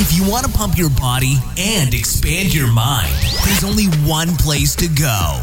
[0.00, 3.12] If you want to pump your body and expand your mind,
[3.44, 5.40] there's only one place to go.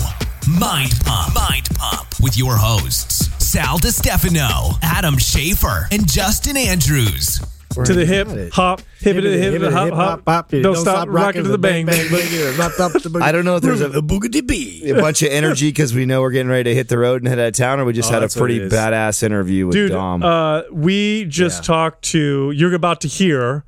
[0.59, 1.35] Mind Pump.
[1.35, 7.41] Mind Pump with your hosts, Sal DiStefano, Adam Schaefer, and Justin Andrews.
[7.83, 10.49] to the hip, hop, hip it to the hip, hip hop, hop.
[10.49, 13.21] Don't stop rocking to the bang, bang, bang.
[13.21, 14.89] I don't know if there's a, boogity bee.
[14.89, 17.27] a bunch of energy because we know we're getting ready to hit the road and
[17.27, 19.91] head out of town, or we just Oh, had a pretty badass interview with Dude,
[19.91, 20.23] Dom.
[20.23, 21.67] uh, we just Yeah.
[21.75, 23.65] talked to, you're about to hear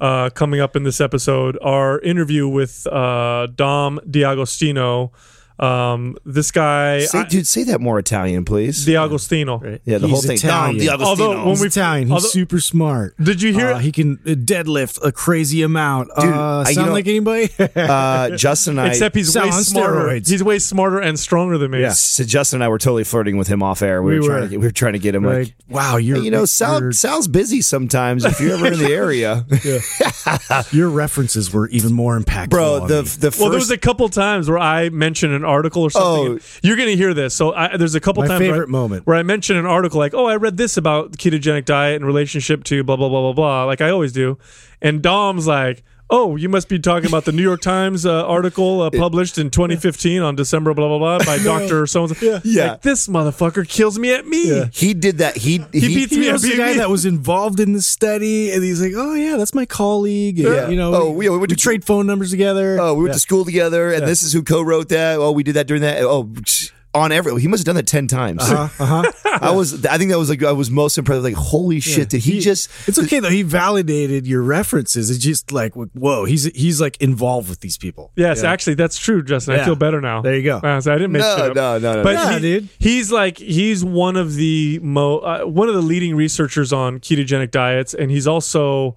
[0.00, 5.12] uh, coming up in this episode, our interview with uh, Dom D'Agostino.
[5.60, 8.84] Um, this guy, say, I- dude, say that more Italian, please.
[8.86, 9.60] The D'Agostino.
[9.84, 10.36] yeah, the He's whole thing.
[10.36, 10.78] Italian.
[10.86, 11.06] Dom D'Agostino.
[11.08, 12.08] Although when He's we- Italian.
[12.08, 13.14] He's although- super smart.
[13.22, 16.08] Did you hear Uh, he can uh, deadlift a crazy amount.
[16.18, 17.50] Dude, uh, I- you sound know- like anybody?
[17.76, 19.94] uh, Justin and I, Except he's way on smarter.
[20.00, 20.30] steroids.
[20.30, 21.88] He's way smarter and stronger than me.
[21.90, 24.02] so Justin and I were totally flirting with him off air.
[24.02, 24.46] We, We were, trying were.
[24.46, 26.46] to get, we were trying to get him like, like, wow, you're hey, you know,
[26.46, 28.24] Sal, your, Sal's busy sometimes.
[28.24, 29.44] If you're ever in the area,
[30.72, 32.48] your references were even more impactful.
[32.50, 33.08] bro, the me.
[33.08, 36.38] the first Well, there was a couple times where I mentioned an article or something.
[36.38, 36.58] Oh.
[36.62, 37.34] You're going to hear this.
[37.34, 39.06] So I, there's a couple My times where I- favorite moment.
[39.06, 42.64] where I mention an article like, "Oh, I read this about ketogenic diet in relationship
[42.64, 44.38] to blah blah blah blah blah," like I always do,
[44.80, 45.82] and Dom's like.
[46.12, 49.48] Oh, you must be talking about the New York Times uh, article uh, published in
[49.50, 52.40] 2015 on December blah blah blah by Doctor so and so.
[52.44, 52.72] Yeah.
[52.72, 54.64] like this motherfucker kills me at me.
[54.72, 55.36] he did that.
[55.36, 56.76] He he, beats he me was at the guy BB.
[56.78, 60.48] that was involved in the study, and he's like, "Oh yeah, that's my colleague." And,
[60.54, 60.68] Yeah.
[60.68, 62.78] You know, Oh, we- we went to- trade phone numbers together.
[62.80, 65.18] Oh, we went to school together, and this is who co-wrote that.
[65.18, 66.02] Oh, we did that during that.
[66.02, 66.28] Oh,
[66.92, 67.40] on every.
[67.40, 68.42] He must have done that ten times.
[68.42, 69.10] uh-huh.
[69.40, 69.86] I was.
[69.86, 71.22] I think that was like I was most impressed.
[71.22, 72.08] Like, holy shit!
[72.10, 72.68] Did he, just?
[72.88, 73.30] It's okay though.
[73.30, 75.08] He validated your references.
[75.10, 78.10] It's just like, whoa, he's he's like involved with these people.
[78.16, 79.54] Yes, actually, that's true, Justin.
[79.60, 80.22] I feel better now.
[80.22, 80.56] There you go.
[80.58, 81.56] Uh, so I didn't make No, shit up.
[81.56, 82.28] no, no, no, But no.
[82.34, 82.68] He- dude.
[82.78, 87.50] he's like he's one of the mo uh, one of the leading researchers on ketogenic
[87.50, 88.96] diets, and he's also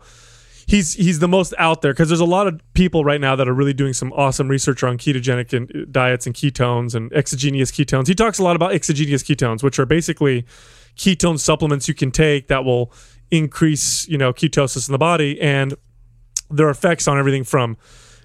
[0.73, 3.47] he's he's the most out there because there's a lot of people right now that
[3.47, 7.71] are really doing some awesome research on ketogenic and uh, diets and ketones and exogenous
[7.71, 8.07] ketones.
[8.07, 10.45] He talks a lot about exogenous ketones, which are basically
[10.95, 12.91] ketone supplements you can take that will
[13.29, 15.75] increase you know ketosis in the body and
[16.49, 17.77] their effects on everything from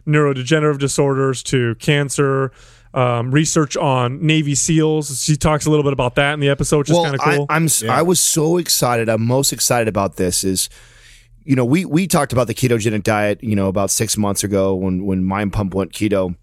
[0.07, 2.51] neurodegenerative disorders to cancer.
[2.95, 5.23] Um, research on Navy SEALs.
[5.23, 7.47] She talks a little bit about that in the episode, which is kind of cool.
[7.51, 7.67] I, I'm.
[7.67, 9.11] s I was so excited.
[9.11, 10.43] I'm most excited about this.
[10.43, 10.71] Is
[11.49, 13.43] you know we we talked about the ketogenic diet.
[13.43, 16.37] You know about six months ago when when Mind Pump went keto.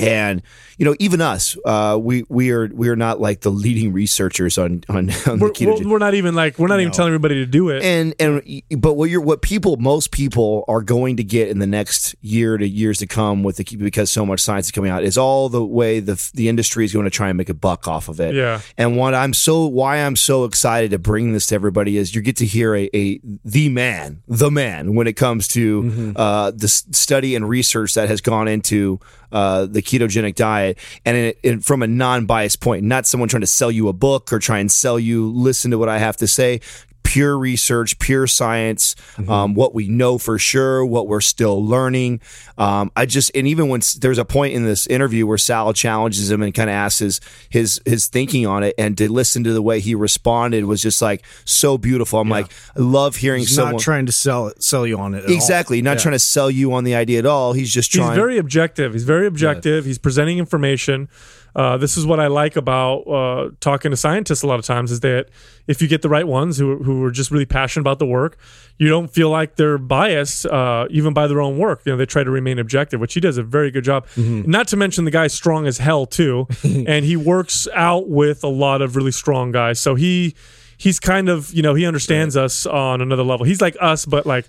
[0.00, 0.42] And
[0.78, 4.56] you know, even us, uh, we we are we are not like the leading researchers
[4.58, 5.84] on on, on the we're, ketogenic.
[5.84, 7.82] we're, we're not even like we're not even telling everybody to do it.
[7.82, 11.66] and and but what you're what people most people are going to get in the
[11.66, 15.04] next year to years to come with the because so much science is coming out
[15.04, 17.86] is all the way the the industry is going to try and make a buck
[17.86, 18.34] off of it.
[18.34, 18.60] Yeah.
[18.78, 22.22] And what I'm so why I'm so excited to bring this to everybody is you
[22.22, 26.12] get to hear a, a the man, the man when it comes to Mm-hmm.
[26.16, 28.98] uh, the study and research that has gone into
[29.32, 33.46] uh, the ketogenic diet, and in, in, from a non-biased point, not someone trying to
[33.46, 35.30] sell you a book or try and sell you.
[35.30, 36.60] Listen to what I have to say.
[37.02, 39.30] Pure research, pure science, Mm-hmm.
[39.30, 42.20] um, what we know for sure, what we're still learning.
[42.56, 46.30] Um, I just and even when there's a point in this interview where Sal challenges
[46.30, 49.52] him and kind of asks his his his thinking on it, and to listen to
[49.52, 52.20] the way he responded was just like so beautiful.
[52.20, 52.46] I'm like,
[52.76, 55.24] I love hearing He's someone not trying to sell it, sell you on it.
[55.24, 55.34] At all.
[55.34, 56.02] exactly not Yeah.
[56.02, 57.52] trying to sell you on the idea at all.
[57.54, 58.92] He's just He's very objective.
[58.92, 59.84] He's very objective.
[59.84, 61.08] He's presenting information.
[61.54, 64.92] Uh, this is what I like about uh, talking to scientists a lot of times
[64.92, 65.26] is that
[65.66, 68.38] if you get the right ones who, who are just really passionate about the work,
[68.78, 71.82] you don't feel like they're biased uh, even by their own work.
[71.84, 74.06] You know, they try to remain objective, which he does a very good job.
[74.16, 78.48] Not to mention the guy's strong as hell too, and he works out with a
[78.48, 79.80] lot of really strong guys.
[79.80, 80.34] So he
[80.76, 83.44] he's kind of you know he understands us on another level.
[83.44, 84.48] He's like us, but like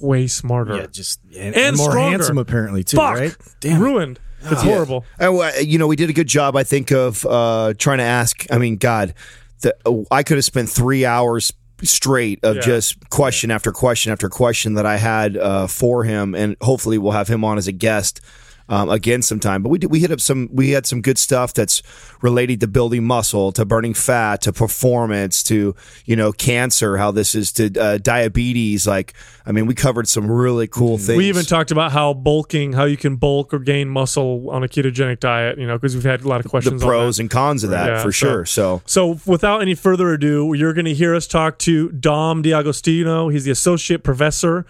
[0.00, 2.10] way smarter Yeah, just and, And and more stronger.
[2.10, 2.96] handsome apparently too.
[2.96, 3.36] fuck Right?
[3.60, 3.80] Damn.
[3.80, 4.18] it.
[4.44, 5.04] It's horrible.
[5.18, 8.04] Oh, uh, you know, we did a good job, I think, of uh, trying to
[8.04, 8.46] ask.
[8.50, 9.14] I mean, God,
[9.60, 11.52] the, uh, I could have spent three hours
[11.82, 12.62] straight of Yeah.
[12.62, 17.12] just question after question after question that I had uh, for him, and hopefully we'll
[17.12, 18.20] have him on as a guest.
[18.70, 21.52] Um, again sometime, but we did, we hit up some we had some good stuff
[21.52, 21.82] that's
[22.22, 25.74] related to building muscle, to burning fat, to performance, to
[26.04, 28.86] you know cancer, how this is to uh, diabetes.
[28.86, 29.14] Like,
[29.44, 31.16] I mean, we covered some really cool things.
[31.16, 34.68] We even talked about how bulking, how you can bulk or gain muscle on a
[34.68, 35.58] ketogenic diet.
[35.58, 36.80] You know, because we've had a lot of questions.
[36.80, 38.46] the pros and cons of that Yeah, for so- sure.
[38.46, 43.30] So So, without any further ado, you're going to hear us talk to Dom D'Agostino.
[43.30, 44.64] He's the associate professor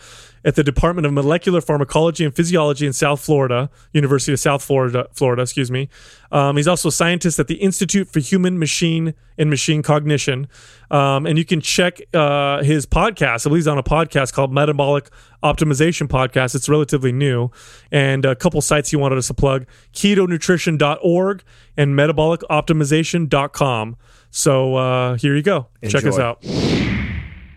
[0.45, 5.09] at the Department of Molecular Pharmacology and Physiology in South Florida, University of South Florida,
[5.13, 5.89] Florida, excuse me.
[6.33, 10.49] Um, he's also a scientist at the Institute for Human Machine and Machine Cognition.
[10.91, 13.47] Um, and you can check uh, his podcast.
[13.47, 15.11] I believe he's on a podcast called Metabolic
[15.43, 16.55] Optimization Podcast.
[16.55, 17.51] It's relatively new.
[17.91, 21.43] And a couple sites he wanted us to plug ketonutrition.org
[21.77, 23.97] and metabolicoptimization.com.
[24.31, 25.69] So uh, here you go.
[25.89, 26.45] Check us out.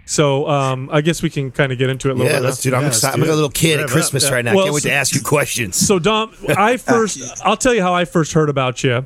[0.06, 2.46] So um, I guess we can kind of get into it a little Yeah, bit.
[2.46, 2.64] let's now.
[2.64, 2.74] dude.
[2.74, 3.14] I'm Yeah, let's excited.
[3.16, 3.90] I'm like a little kid Rev at up.
[3.92, 4.34] Christmas Yeah.
[4.34, 4.56] right now.
[4.56, 5.76] Well, Can't wait so- to ask you questions.
[5.76, 9.06] So Dom, I first, I'll tell you how I first heard about you.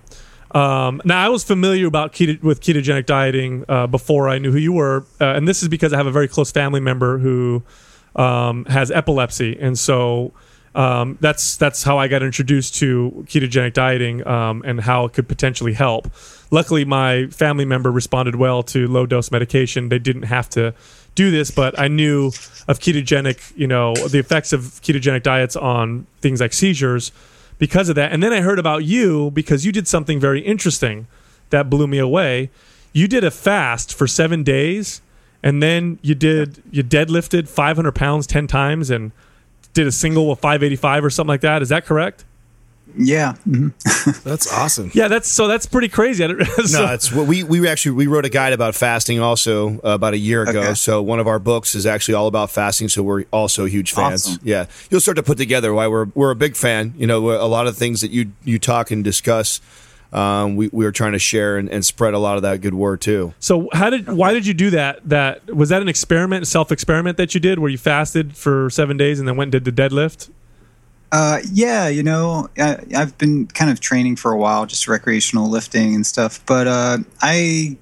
[0.56, 4.58] Um, now I was familiar about keto, with ketogenic dieting uh, before I knew who
[4.58, 7.64] you were, uh, and this is because I have a very close family member who
[8.16, 10.32] um, has epilepsy, and so
[10.74, 15.28] um, that's that's how I got introduced to ketogenic dieting um, and how it could
[15.28, 16.08] potentially help.
[16.50, 19.90] Luckily, my family member responded well to low dose medication.
[19.90, 20.74] They didn't have to
[21.16, 22.28] do this, but I knew
[22.68, 27.12] of ketogenic, you know, the effects of ketogenic diets on things like seizures
[27.58, 28.14] because of that.
[28.14, 31.08] And then I heard about you because you did something very interesting
[31.50, 32.50] that blew me away.
[32.94, 35.02] You did a fast for seven days,
[35.44, 39.12] and then you did you deadlifted 500 pounds 10 times and
[39.74, 41.62] did a single with 585 or something like that.
[41.62, 42.26] Is that correct?
[42.98, 43.36] Yeah.
[43.48, 43.74] mhm.
[44.24, 44.92] That's awesome.
[44.94, 46.24] Yeah, that's so that's pretty crazy.
[46.24, 46.28] I
[46.66, 49.90] so- No, it's what we we actually we wrote a guide about fasting also uh,
[49.92, 50.60] about a year ago.
[50.62, 50.74] Okay.
[50.74, 52.90] So one of our books is actually all about fasting.
[52.90, 54.28] So we're also huge fans.
[54.28, 54.40] Awesome.
[54.44, 56.94] Yeah, you'll start to put together why we're we're a big fan.
[56.98, 59.62] You know, a lot of things that you you talk and discuss.
[60.14, 62.74] Um, we we are trying to share and, and spread a lot of that good
[62.74, 63.34] word too.
[63.40, 65.02] So how did why did you do that?
[65.10, 68.96] That was that an experiment, self experiment that you did where you fasted for seven
[68.96, 70.30] days and then went and did the deadlift?
[71.12, 75.50] Uh, yeah, you know, I, I've been kind of training for a while, just recreational
[75.50, 76.46] lifting and stuff.
[76.46, 77.78] But uh, I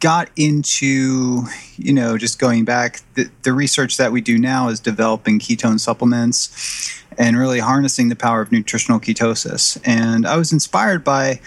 [0.00, 1.44] got into,
[1.76, 3.00] you know, just going back.
[3.14, 8.16] The, the research that we do now is developing ketone supplements and really harnessing the
[8.16, 9.80] power of nutritional ketosis.
[9.84, 11.40] And I was inspired by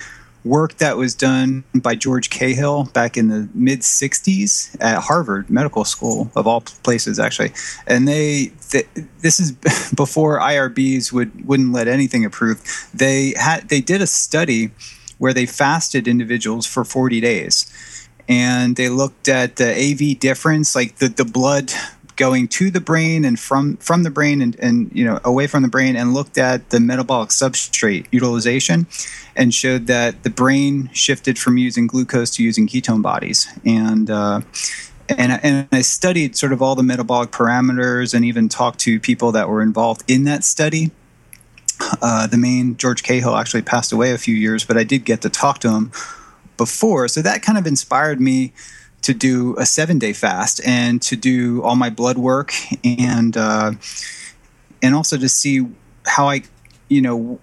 [0.48, 5.86] work that was done by George Cahill back in the mid 60s at Harvard Medical
[5.86, 7.52] School, of all places, actually.
[7.86, 8.88] And they, th-
[9.20, 9.52] this is
[9.96, 12.66] before IRBs would, wouldn't let anything approved.
[12.94, 14.72] They had, they did a study
[15.18, 17.72] where they fasted individuals for 40 days.
[18.30, 21.72] And they looked at the AV difference, like the, the blood
[22.18, 25.64] going to the brain and from from the brain and, and you know away from
[25.64, 28.88] the brain and looked at the metabolic substrate utilization
[29.36, 34.42] and showed that the brain shifted from using glucose to using ketone bodies and uh,
[35.10, 39.32] and, and I studied sort of all the metabolic parameters and even talked to people
[39.32, 40.92] that were involved in that study.
[42.02, 45.22] Uh, the main George Cahill actually passed away a few years, but I did get
[45.22, 45.92] to talk to him
[46.58, 47.08] before.
[47.08, 48.52] So that kind of inspired me
[49.08, 53.72] to do a seven day fast and to do all my blood work and uh,
[54.84, 55.66] and also to see
[56.06, 56.44] how I,
[56.90, 57.40] you know,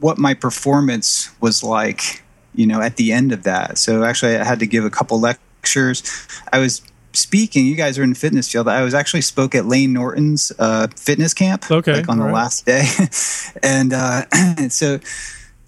[0.00, 2.22] what my performance was like,
[2.54, 3.78] you know, at the end of that.
[3.78, 6.02] So actually, I had to give a couple lectures.
[6.52, 6.82] I was
[7.14, 7.64] speaking.
[7.64, 8.68] You guys are in the fitness field.
[8.68, 12.34] I was actually spoke at Layne Norton's uh, fitness camp, Okay, like on the right.
[12.34, 12.84] last day,
[13.62, 14.26] and uh,
[14.68, 15.00] so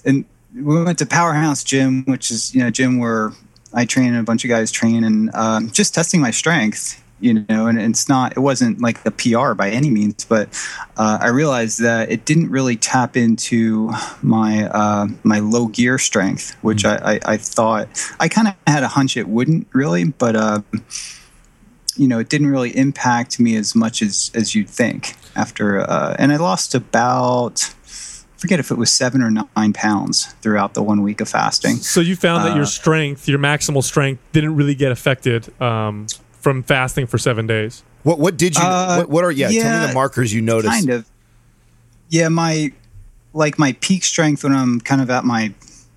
[0.05, 3.33] and we went to Powerhouse Gym, which is you know gym where
[3.75, 6.99] I train and a bunch of guys train, and um, just testing my strength.
[7.21, 8.33] You know, and it's not.
[8.37, 10.49] It wasn't like a PR by any means, but
[10.97, 13.93] uh, I realized that it didn't really tap into
[14.23, 17.89] my uh, my low gear strength, which I, I, I thought
[18.19, 20.63] I kind of had a hunch it wouldn't really, but uh,
[21.97, 25.15] you know, it didn't really impact me as much as as you'd think.
[25.37, 27.73] After uh, and I lost about
[28.43, 31.77] forget if it was seven or nine pounds throughout the one week of fasting.
[31.77, 36.09] So you found that your Uh, strength, your maximal strength, didn't really get affected um,
[36.33, 37.83] from fasting for seven days.
[38.03, 38.63] What what did you?
[38.63, 40.73] Uh, what, what are yeah, Tell me the markers you noticed.
[40.73, 41.09] Kind of.
[42.09, 42.73] Yeah, my
[43.33, 45.55] like my peak strength when I'm kind of at my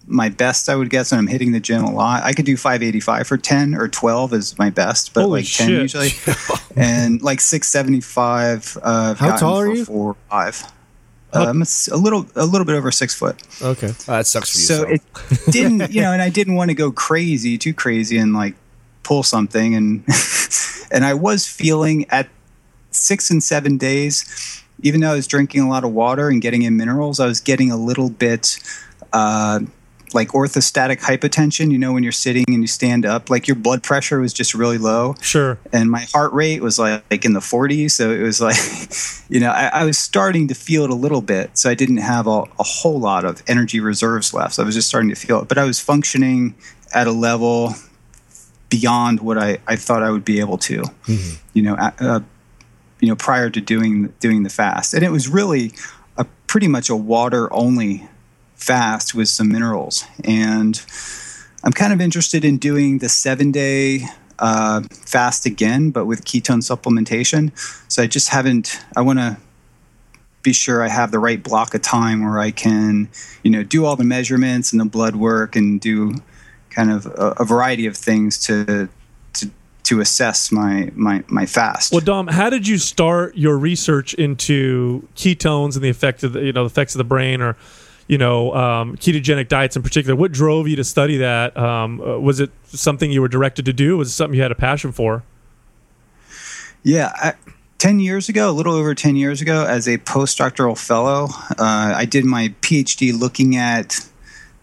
[0.08, 2.24] my best, I would guess, and I'm hitting the gym a lot.
[2.24, 5.68] I could do 585 for 10 or 12 is my best, but Holy like 10
[5.68, 5.82] shit.
[5.82, 6.10] usually,
[6.76, 8.78] and like 675.
[8.84, 9.86] Uh, How tall are for you?
[9.86, 10.64] Four, five.
[11.36, 13.42] Um, it's a little a little bit over six foot.
[13.62, 13.88] Okay.
[13.90, 14.66] Oh, that sucks for you.
[14.66, 15.02] So it
[15.52, 18.56] didn't, you know, and I didn't want to go crazy, too crazy, and like
[19.04, 20.04] pull something, and
[20.92, 22.28] and I was feeling at
[22.92, 26.64] six and seven days, even though I was drinking a lot of water and getting
[26.64, 28.60] in minerals, I was getting a little bit.
[29.14, 29.62] Uh,
[30.16, 33.84] like orthostatic hypotension, you know, when you're sitting and you stand up, like your blood
[33.84, 35.60] pressure was just really low Sure.
[35.72, 37.92] and my heart rate was like, like in the 40s.
[37.92, 38.56] So it was like,
[39.30, 41.58] you know, I, I was starting to feel it a little bit.
[41.58, 44.56] So I didn't have a, a whole lot of energy reserves left.
[44.56, 46.56] So I was just starting to feel it, but I was functioning
[46.94, 47.76] at a level
[48.70, 50.84] beyond what I, I thought I would be able to.
[51.54, 52.22] You know, uh,
[53.00, 55.74] you know, prior to doing doing the fast, and it was really
[56.18, 58.08] a pretty much a water only
[58.56, 60.06] fast with some minerals.
[60.24, 60.82] And
[61.64, 64.06] I'm kind of interested in doing the seven day
[64.40, 67.52] uh, fast again, but with ketone supplementation.
[67.92, 68.80] So I just haven't.
[68.96, 69.38] I want to
[70.44, 73.10] be sure I have the right block of time where I can,
[73.44, 76.14] you know, do all the measurements and the blood work and do
[76.70, 78.88] kind of a, a variety of things to
[79.34, 79.50] to
[79.84, 81.92] to assess my my my fast.
[81.92, 86.44] Well, Dom, how did you start your research into ketones and the effect of the,
[86.44, 87.58] you know the effects of the brain or
[88.08, 90.16] you know um, ketogenic diets in particular?
[90.16, 91.58] What drove you to study that?
[91.58, 93.98] Um, uh, was it something you were directed to do?
[93.98, 95.24] Was it something you had a passion for?
[96.84, 97.12] Yeah.
[97.16, 97.34] I,
[97.80, 101.28] 10 years ago, a little over 10 years ago, as a postdoctoral fellow,
[101.60, 104.00] uh, I did my PhD looking at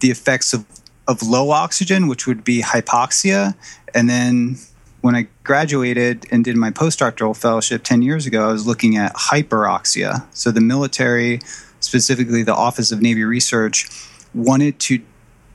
[0.01, 0.65] the effects of,
[1.07, 3.55] of low oxygen, which would be hypoxia.
[3.95, 4.57] And then
[5.03, 9.15] when I graduated and did my postdoctoral fellowship 10 years ago, I was looking at
[9.15, 10.25] hyperoxia.
[10.33, 11.41] So the military,
[11.85, 13.89] specifically the Office of Navy Research,
[14.35, 15.01] wanted to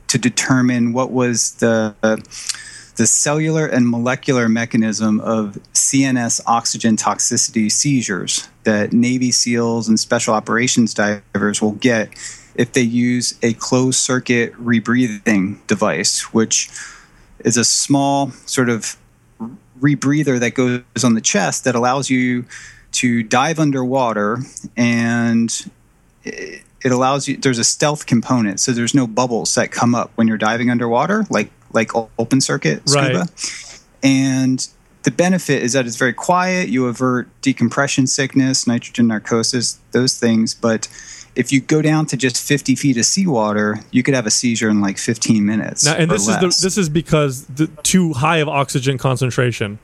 [0.08, 1.94] to determine what was the
[2.98, 10.34] the cellular and molecular mechanism of CNS oxygen toxicity seizures that Navy SEALs and special
[10.34, 12.08] operations divers will get
[12.56, 16.68] if they use a closed circuit rebreathing device, which
[17.44, 18.96] is a small sort of
[19.80, 22.44] rebreather that goes on the chest that allows you
[22.90, 24.38] to dive underwater
[24.76, 25.70] and
[26.24, 30.28] it allows you there's a stealth component so there's no bubbles that come up when
[30.28, 33.80] you're diving underwater like like open circuit scuba Right.
[34.02, 34.68] and
[35.04, 40.54] the benefit is that it's very quiet you avert decompression sickness nitrogen narcosis those things
[40.54, 40.88] but
[41.36, 44.68] if you go down to just 50 feet of seawater you could have a seizure
[44.68, 48.38] in like 15 minutes Now, and this is the, this is because the too high
[48.38, 49.78] of oxygen concentration.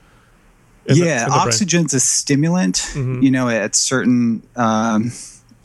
[0.87, 1.39] the- yeah, the brain.
[1.39, 1.49] Mm-hmm.
[1.49, 2.91] oxygen's a stimulant.
[2.95, 5.13] You know, at certain um,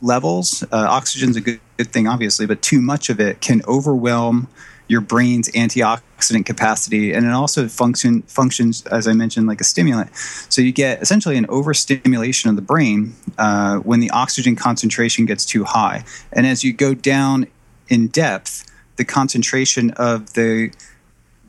[0.02, 4.48] levels, uh, oxygen's a good, good thing, obviously, but too much of it can overwhelm
[4.90, 10.10] your brain's antioxidant capacity, and it also function functions as I mentioned like a stimulant.
[10.16, 15.46] So you get essentially an overstimulation of the brain uh, when the oxygen concentration gets
[15.46, 17.46] too high, and as you go down
[17.88, 20.72] in depth, the concentration of the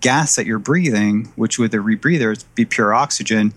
[0.01, 3.53] gas that you're breathing, which with a rebreather be pure oxygen,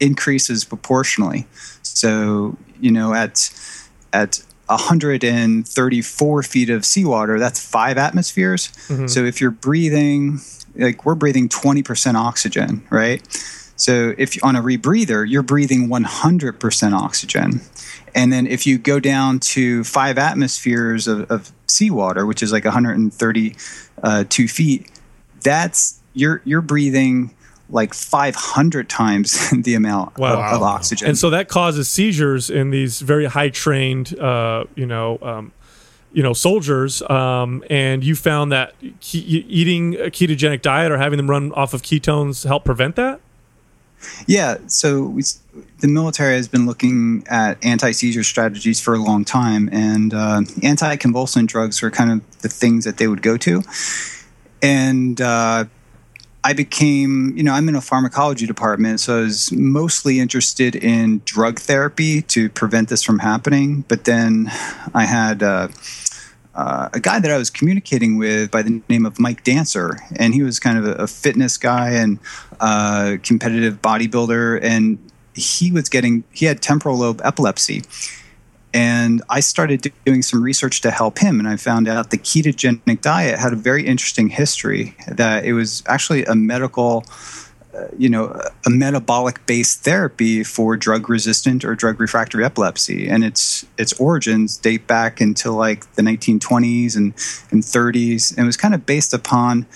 [0.00, 1.46] increases proportionally.
[1.82, 3.50] So you know at
[4.12, 8.68] at 134 feet of seawater, that's five atmospheres.
[8.88, 9.06] Mm-hmm.
[9.06, 10.40] So if you're breathing,
[10.76, 13.22] like we're breathing 20% oxygen, right?
[13.76, 17.60] So if on a rebreather, you're breathing 100% oxygen.
[18.14, 22.64] And then if you go down to five atmospheres of, of seawater, which is like
[22.64, 23.56] 132
[24.02, 24.90] uh, feet,
[25.42, 27.32] that's you're you're breathing
[27.70, 30.54] like 500 times the amount of, Wow.
[30.56, 31.08] of oxygen.
[31.08, 35.52] and so that causes seizures in these very high trained, uh, you know, um,
[36.12, 37.02] you know, soldiers.
[37.02, 38.72] Um, and you found that
[39.02, 43.20] ke- eating a ketogenic diet or having them run off of ketones help prevent that.
[44.26, 45.22] Yeah, so we,
[45.80, 50.42] the military has been looking at anti seizure strategies for a long time, and uh,
[50.62, 53.62] anti-convulsant drugs were kind of the things that they would go to.
[54.62, 55.64] And uh,
[56.44, 61.20] I became, you know, I'm in a pharmacology department, so I was mostly interested in
[61.24, 63.84] drug therapy to prevent this from happening.
[63.88, 64.50] But then
[64.94, 65.42] I had.
[65.42, 65.68] Uh,
[66.54, 70.34] uh, a guy that I was communicating with by the name of Mike Dancer, and
[70.34, 72.18] he was kind of a, a fitness guy and
[72.58, 74.98] uh, competitive bodybuilder, and
[75.34, 77.84] he was getting he had temporal lobe epilepsy,
[78.74, 83.00] and I started doing some research to help him, and I found out the ketogenic
[83.00, 84.94] diet had a very interesting history.
[85.06, 87.04] That it was actually a medical
[87.74, 93.22] uh, you know a metabolic based therapy for drug resistant or drug refractory epilepsy and
[93.22, 97.12] its its origins date back into like the 1920s and,
[97.50, 99.66] and 30s and it was kind of based upon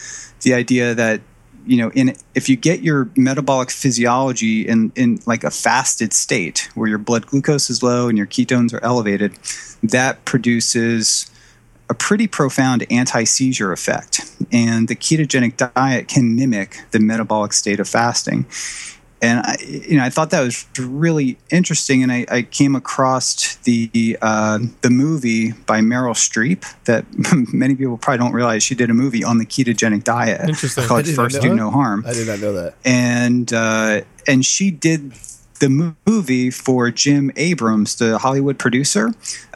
[0.40, 1.20] the idea that
[1.66, 6.69] you know in if you get your metabolic physiology in in like a fasted state
[6.75, 9.33] where your blood glucose is low and your ketones are elevated
[9.83, 11.31] that produces
[11.92, 14.23] a pretty profound anti-seizure effect.
[14.50, 18.47] And the ketogenic diet can mimic the metabolic state of fasting
[19.22, 23.54] and I, you know, I thought that was really interesting, and I, I came across
[23.56, 27.04] the uh, the movie by Meryl Streep that
[27.54, 30.84] many people probably don't realize she did a movie on the ketogenic diet Interesting.
[30.84, 31.54] Called First Do.
[31.54, 32.74] No Harm I did not know that.
[32.84, 35.12] and uh, and she did
[35.60, 39.12] the movie for Jim Abrahams, the Hollywood producer,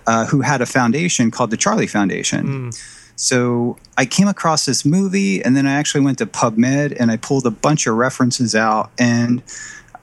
[0.06, 2.70] uh, who had a foundation called the Charlie Foundation.
[3.16, 7.16] So I came across this movie, and then I actually went to PubMed and I
[7.16, 9.42] pulled a bunch of references out, and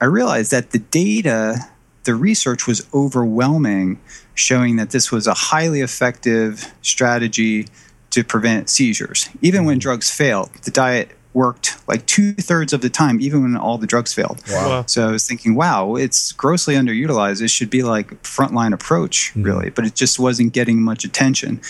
[0.00, 1.68] I realized that the data
[2.04, 3.98] the research was overwhelming,
[4.34, 7.66] showing that this was a highly effective strategy
[8.10, 9.28] to prevent seizures.
[9.42, 9.80] Even when mm-hmm.
[9.80, 13.86] drugs failed, the diet worked like two thirds of the time, even when all the
[13.86, 14.40] drugs failed.
[14.48, 14.84] Wow.
[14.86, 17.42] So I was thinking, wow, it's grossly underutilized.
[17.42, 19.42] It should be like a frontline approach, mm-hmm.
[19.42, 21.60] really, but it just wasn't getting much attention.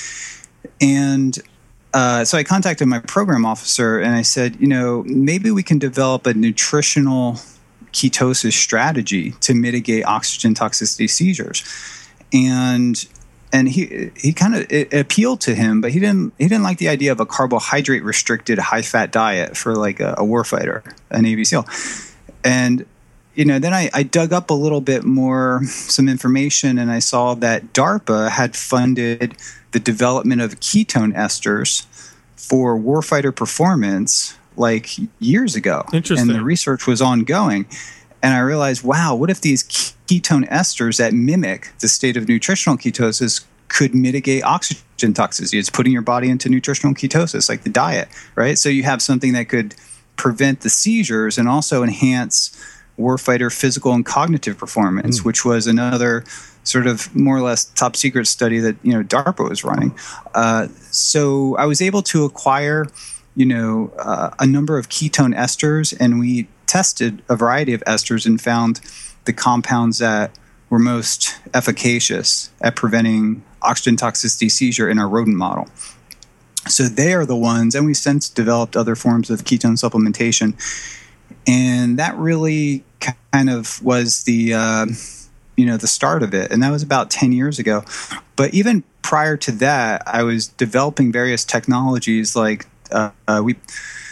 [0.81, 1.39] And
[1.93, 5.79] uh, so I contacted my program officer and I said, you know, maybe we can
[5.79, 7.35] develop a nutritional
[7.93, 11.63] ketosis strategy to mitigate oxygen toxicity seizures.
[12.33, 13.07] And
[13.53, 16.89] and he he kind of appealed to him, but he didn't he didn't like the
[16.89, 21.45] idea of a carbohydrate restricted high fat diet for like a, a warfighter, a Navy
[21.45, 21.65] SEAL.
[22.43, 22.85] And
[23.35, 27.01] you know, then I, I dug up a little bit more some information, and I
[27.01, 29.37] saw that DARPA had funded
[29.73, 31.87] the development of ketone esters
[32.37, 35.85] for warfighter performance like years ago.
[35.93, 36.31] Interesting.
[36.31, 37.67] And the research was ongoing.
[38.23, 42.79] And I realized, wow, what if these ketone esters that mimic the state of nutritional
[42.79, 45.59] ketosis could mitigate oxygen toxicity?
[45.59, 48.57] It's putting your body into nutritional ketosis, like the diet, right?
[48.57, 49.75] So you have something that could
[50.17, 52.57] prevent the seizures and also enhance
[52.99, 56.25] warfighter physical and cognitive performance, which was another
[56.63, 59.95] sort of more or less top secret study that you know DARPA was running.
[60.35, 62.87] Uh, so I was able to acquire,
[63.37, 68.27] you know, uh, a number of ketone esters, and we tested a variety of esters
[68.27, 68.81] and found
[69.25, 70.37] the compounds that
[70.71, 75.69] were most efficacious at preventing oxygen toxicity seizure in our rodent model.
[76.67, 80.55] So they are the ones, and we since developed other forms of ketone supplementation,
[81.47, 82.85] and that really
[83.33, 84.87] kind of was the uh,
[85.57, 87.85] you know the start of it, and that was about ten years ago.
[88.37, 93.57] But even prior to that, I was developing various technologies like uh, uh, we.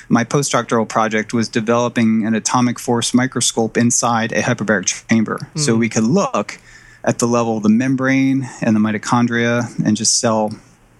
[0.08, 5.88] My postdoctoral project was developing an atomic force microscope inside a hyperbaric chamber, so we
[5.88, 6.60] could look
[7.04, 10.52] at the level of the membrane and the mitochondria and just cell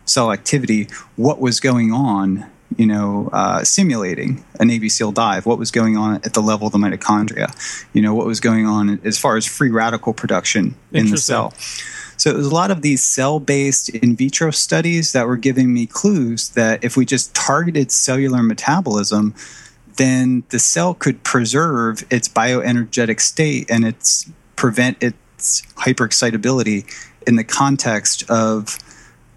[0.04, 2.47] cell activity, what was going on,
[2.79, 6.67] you know, uh, simulating a Navy SEAL dive, what was going on at the level
[6.67, 7.55] of the mitochondria,
[7.93, 11.52] you know, what was going on as far as free radical production in the cell.
[12.17, 15.73] So it was a lot of these cell based in vitro studies that were giving
[15.73, 19.35] me clues that if we just targeted cellular metabolism,
[19.97, 26.87] then the cell could preserve its bioenergetic state and its prevent its hyperexcitability
[27.26, 28.78] in the context of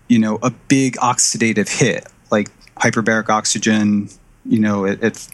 [0.07, 4.09] you know a big oxidative hit like hyperbaric oxygen
[4.45, 5.27] you know at, at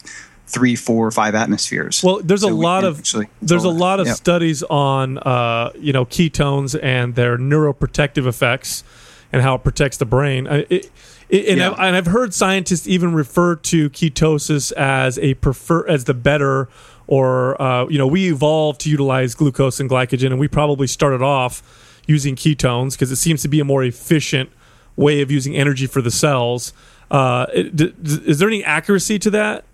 [0.47, 3.03] three four five atmospheres Well, there's a So we lot of
[3.41, 4.15] there's a lot of Yep.
[4.15, 8.83] studies on uh, you know ketones and their neuroprotective effects
[9.31, 10.45] and how it protects the brain.
[10.47, 10.91] I- It,
[11.29, 11.71] it, and, Yeah.
[11.71, 16.67] I've, and I've heard scientists even refer to ketosis as a prefer as the better
[17.07, 21.21] or uh, you know we evolved to utilize glucose and glycogen and we probably started
[21.21, 21.63] off
[22.07, 24.49] using ketones because it seems to be a more efficient
[24.97, 26.73] way of using energy for the cells.
[27.11, 27.93] Uh, d- d-
[28.25, 29.65] is there any accuracy to that?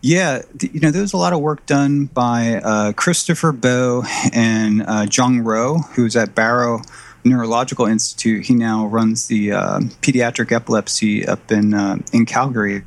[0.00, 4.02] Yeah, you know, there was a lot of work done by uh, Kristopher Bough
[4.32, 6.80] and uh, Jong Rho, who's at Barrow
[7.24, 8.46] Neurological Institute.
[8.46, 12.82] He now runs the uh, pediatric epilepsy up in uh, in Calgary,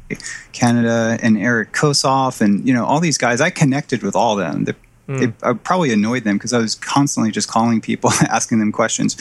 [0.51, 3.39] Canada, and Eric Kossoff, and you know all these guys.
[3.39, 4.65] I connected with all of them.
[4.65, 4.73] They,
[5.07, 9.15] it, I probably annoyed them because I was constantly just calling people, asking them questions.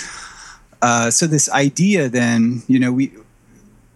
[0.83, 3.13] Uh, so this idea, then, you know, we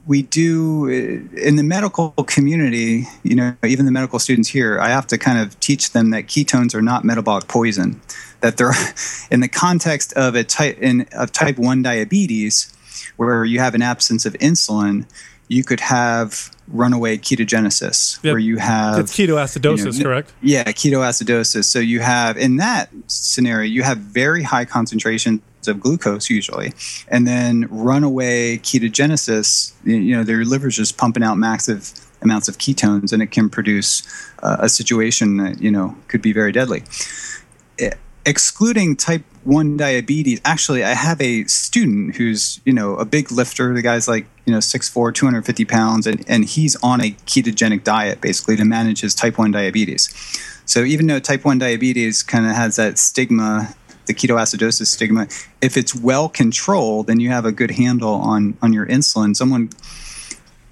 [0.08, 4.88] we do uh, in the medical community, you know, even the medical students here, I
[4.88, 8.00] have to kind of teach them that ketones are not metabolic poison.
[8.40, 8.72] That they're
[9.30, 12.72] in the context of a type in of type one diabetes,
[13.16, 15.06] where you have an absence of insulin,
[15.46, 18.32] you could have runaway ketogenesis, Yep.
[18.32, 20.32] where you have It's ketoacidosis, you know, correct?
[20.42, 21.64] yeah, ketoacidosis.
[21.64, 26.72] So you have in that scenario, you have very high concentrations of glucose usually,
[27.08, 29.72] and then runaway ketogenesis.
[29.84, 34.02] You know, their liver's just pumping out massive amounts of ketones, and it can produce
[34.42, 36.82] uh, a situation that you know could be very deadly.
[37.78, 37.92] Eh,
[38.26, 43.72] Excluding type one diabetes, actually, I have a student who's you know a big lifter.
[43.72, 48.20] The guy's like you know 6'4", 250 pounds, and and he's on a ketogenic diet
[48.20, 50.12] basically to manage his type one diabetes.
[50.68, 53.74] So even though type 1 diabetes kind of has that stigma,
[54.08, 55.28] the ketoacidosis stigma,
[55.62, 59.36] if it's well controlled, then you have a good handle on, on your insulin.
[59.36, 59.70] Someone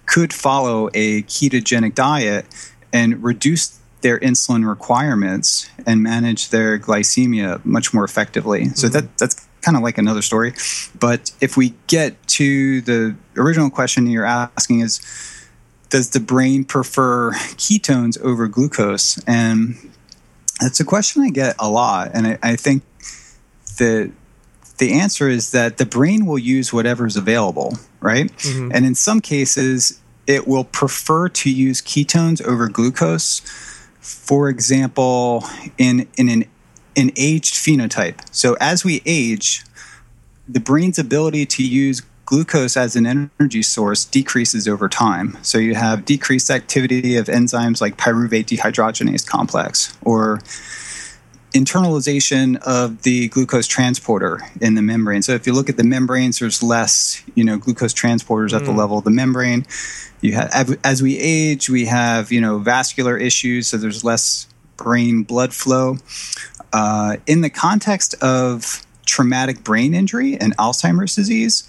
[0.06, 2.46] could follow a ketogenic diet
[2.92, 8.64] and reduce their insulin requirements and manage their glycemia much more effectively.
[8.70, 8.92] So mm-hmm.
[8.92, 10.54] that that's kind of like another story.
[10.98, 15.00] But if we get to the original question you're asking is
[15.88, 19.18] does the brain prefer ketones over glucose?
[19.26, 19.76] And
[20.60, 22.82] That's a question I get a lot, and I, I think
[23.76, 24.10] the
[24.78, 28.30] the answer is that the brain will use whatever's available, right?
[28.38, 28.72] Mm-hmm.
[28.74, 33.40] And in some cases, it will prefer to use ketones over glucose.
[34.00, 35.44] For example,
[35.78, 36.44] in in an
[36.96, 38.20] an aged phenotype.
[38.30, 39.64] So as we age,
[40.48, 45.38] the brain's ability to use glucose as an energy source decreases over time.
[45.42, 50.40] So you have decreased activity of enzymes like pyruvate dehydrogenase complex or
[51.58, 55.22] internalization of the glucose transporter in the membrane.
[55.22, 58.66] So if you look at the membranes, there's less, you know, glucose transporters at mm.
[58.66, 59.66] the level of the membrane.
[60.20, 65.22] You have as we age, we have you know vascular issues, so there's less brain
[65.22, 65.98] blood flow.
[66.72, 71.64] Uh, in the context of traumatic brain injury and Alzheimer's disease,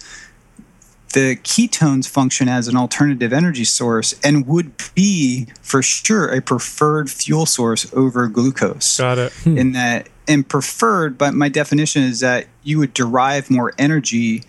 [1.12, 7.10] the ketones function as an alternative energy source and would be for sure a preferred
[7.10, 8.98] fuel source over glucose.
[8.98, 9.32] Got it.
[9.44, 9.58] Hmm.
[9.58, 14.42] In that, and preferred, but my definition is that you would derive more energy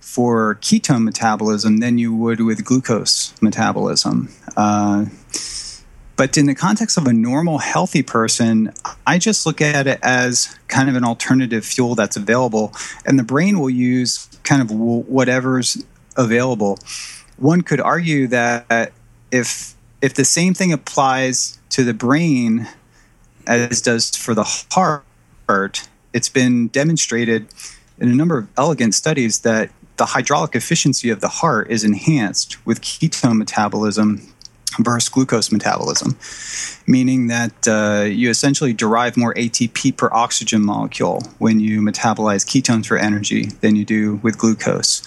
[0.00, 4.28] for ketone metabolism than you would with glucose metabolism.
[4.56, 5.04] Uh,
[6.16, 8.72] but in the context of a normal, healthy person,
[9.06, 12.72] I just look at it as kind of an alternative fuel that's available,
[13.04, 15.84] and the brain will use kind of whatever's
[16.16, 16.78] available.
[17.36, 18.92] One could argue that
[19.30, 22.68] if if the same thing applies to the brain
[23.46, 27.46] as does for the heart, it's been demonstrated
[27.98, 32.64] in a number of elegant studies that the hydraulic efficiency of the heart is enhanced
[32.66, 34.32] with ketone metabolism
[34.80, 36.16] versus glucose metabolism,
[36.86, 42.86] meaning that uh, you essentially derive more ATP per oxygen molecule when you metabolize ketones
[42.86, 45.02] for energy than you do with glucose.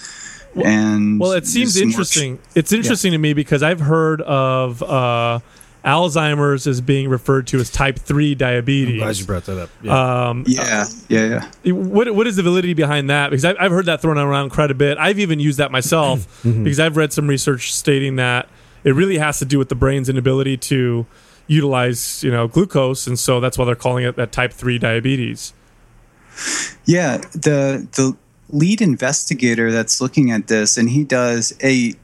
[0.54, 2.38] Well, and well, it seems interesting.
[2.38, 3.18] Ch- it's interesting yeah.
[3.18, 5.38] to me because I've heard of uh,
[5.84, 9.00] Alzheimer's as being referred to as type three diabetes.
[9.00, 9.70] I'm glad you brought that up.
[9.82, 11.72] Yeah, um, yeah, yeah, yeah.
[11.72, 13.30] What what is the validity behind that?
[13.30, 14.98] Because I've, I've heard that thrown around quite a bit.
[14.98, 16.64] I've even used that myself mm-hmm.
[16.64, 18.48] because I've read some research stating that
[18.84, 21.06] it really has to do with the brain's inability to
[21.46, 25.52] utilize you know glucose and so that's why they're calling it that type 3 diabetes.
[26.84, 28.16] Yeah the the
[28.48, 31.94] lead investigator that's looking at this and he does a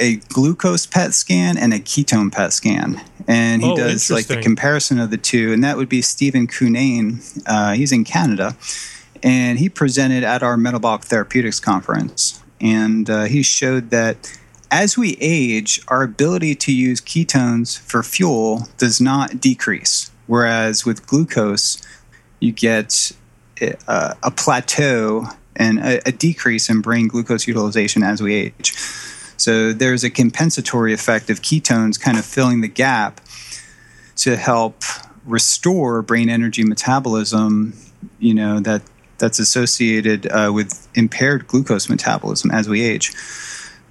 [0.00, 4.40] a glucose PET scan and a ketone PET scan, and he oh, does like the
[4.40, 7.42] comparison of the two, and that would be Stephen Cunnane.
[7.46, 8.56] Uh, he's in Canada,
[9.22, 14.36] and he presented at our Metabolic Therapeutics conference, and uh, he showed that
[14.74, 20.10] as we age, our ability to use ketones for fuel does not decrease.
[20.26, 21.80] Whereas with glucose,
[22.40, 23.12] you get
[23.60, 28.72] a, uh, a plateau and a, a, decrease in brain glucose utilization as we age.
[29.36, 33.20] So there's a compensatory effect of ketones kind of filling the gap
[34.16, 34.82] to help
[35.24, 37.74] restore brain energy metabolism,
[38.18, 38.82] you know, that
[39.18, 43.12] that's associated uh, with impaired glucose metabolism as we age.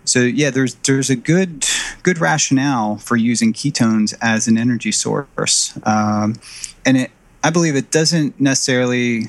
[0.05, 1.65] So yeah, there's there's a good
[2.03, 6.35] good rationale for using ketones as an energy source, um,
[6.85, 7.11] and it
[7.43, 9.27] I believe it doesn't necessarily,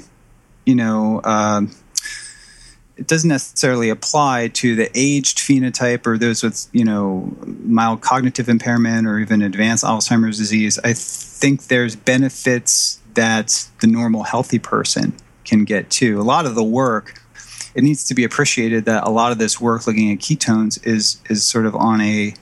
[0.65, 1.21] you know.
[1.25, 1.63] Uh,
[2.97, 8.49] it doesn't necessarily apply to the aged phenotype or those with you know mild cognitive
[8.49, 15.13] impairment or even advanced alzheimer's disease i think there's benefits that the normal healthy person
[15.45, 17.21] can get too a lot of the work
[17.75, 21.21] it needs to be appreciated that a lot of this work looking at ketones is
[21.29, 22.35] is sort of on a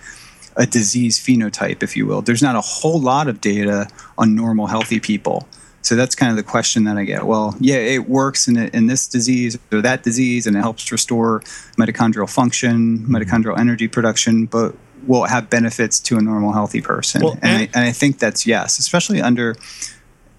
[0.56, 2.22] a disease phenotype, if you will.
[2.22, 5.48] There's not a whole lot of data on normal healthy people.
[5.80, 7.26] So that's kind of the question that I get.
[7.26, 11.40] Well, yeah, it works in, in this disease or that disease, and it helps restore
[11.76, 13.16] mitochondrial function, mm-hmm.
[13.16, 17.22] mitochondrial energy production, but will it have benefits to a normal healthy person?
[17.22, 19.56] Well, and, and, I, and I think that's yes, especially under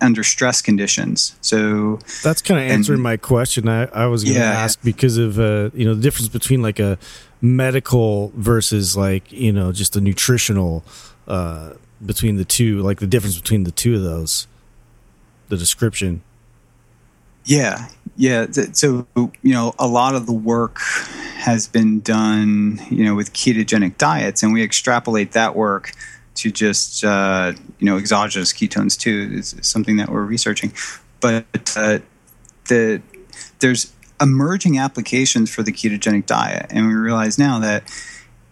[0.04, 1.36] under stress conditions.
[1.42, 3.68] So that's kind of answering and, my question.
[3.68, 6.62] I, I was going to yeah, ask because of uh, you know the difference between
[6.62, 6.98] like a
[7.42, 10.84] medical versus like you know just a nutritional
[11.28, 11.74] uh,
[12.06, 14.48] between the two, like the difference between the two of those,
[15.48, 16.22] the description.
[17.46, 18.48] Yeah, yeah.
[18.74, 20.80] So you know, a lot of the work
[21.38, 25.94] has been done, you know, with ketogenic diets, and we extrapolate that work
[26.36, 30.74] to just uh, you know exogenous ketones too is something that we're researching.
[31.20, 32.00] But uh,
[32.68, 33.02] the
[33.60, 37.84] there's emerging applications for the ketogenic diet, and we realize now that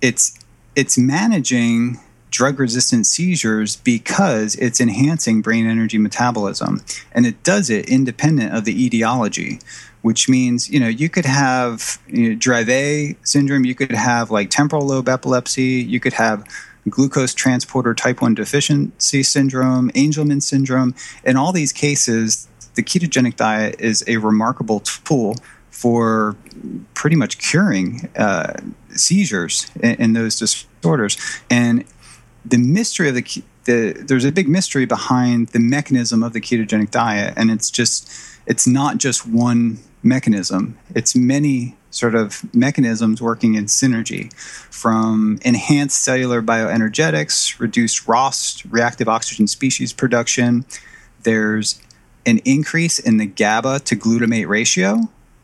[0.02, 0.38] it's
[0.76, 2.00] it's managing
[2.32, 8.64] drug resistant seizures because it's enhancing brain energy metabolism and it does it independent of
[8.64, 9.60] the etiology
[10.02, 14.50] which means you know you could have you know, Dravet syndrome you could have like
[14.50, 16.48] temporal lobe epilepsy you could have
[16.90, 20.96] glucose transporter type 1 deficiency syndrome, Angelman syndrome.
[21.24, 25.36] In all these cases, the ketogenic diet is a remarkable tool
[25.70, 26.36] for
[26.94, 28.54] pretty much curing uh,
[28.90, 31.18] seizures in, in, those disorders.
[31.50, 31.86] And
[32.46, 36.92] the mystery of the, the there's a big mystery behind the mechanism of the ketogenic
[36.92, 38.12] diet, and it's just
[38.46, 40.78] it's not just one mechanism.
[40.94, 49.08] It's many sort of mechanisms working in synergy from enhanced cellular bioenergetics, reduced ROS, reactive
[49.08, 50.66] oxygen species production.
[51.24, 51.82] There's
[52.26, 55.02] an increase in the GABA to glutamate ratio,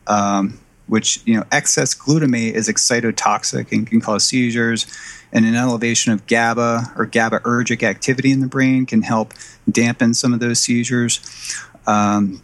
[0.07, 4.87] um, which, you know, excess glutamate is excitotoxic and can cause seizures.
[5.33, 9.33] And an elevation of GABA or GABAergic activity in the brain can help
[9.69, 11.19] dampen some of those seizures.
[11.85, 12.41] Um,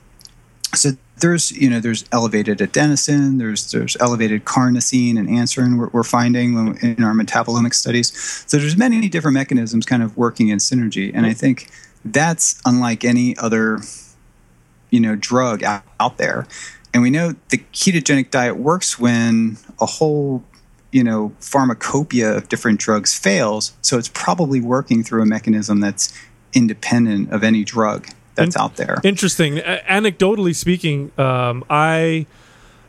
[0.75, 6.03] so there's you know there's elevated adenosine, there's there's elevated carnosine and anserine we're, we're
[6.03, 8.11] finding in our metabolomic studies.
[8.47, 11.69] So there's many different mechanisms kind of working in synergy, and I think
[12.03, 13.79] that's unlike any other
[14.89, 16.47] you know drug out, out there.
[16.93, 20.43] And we know the ketogenic diet works when a whole
[20.91, 23.73] you know pharmacopoeia of different drugs fails.
[23.81, 26.13] So it's probably working through a mechanism that's
[26.53, 28.97] independent of any drug that's In- out there.
[29.03, 29.57] Interesting.
[29.57, 32.25] anecdotally speaking, um, I,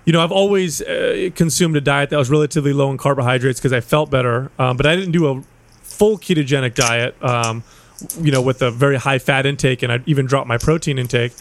[0.05, 3.73] you know, I've always uh, consumed a diet that was relatively low in carbohydrates because
[3.73, 5.43] I felt better, um, but I didn't do a
[5.83, 7.17] full ketogenic diet.
[7.23, 7.63] Um,
[8.21, 11.33] you know, with a very high fat intake, and I even dropped my protein intake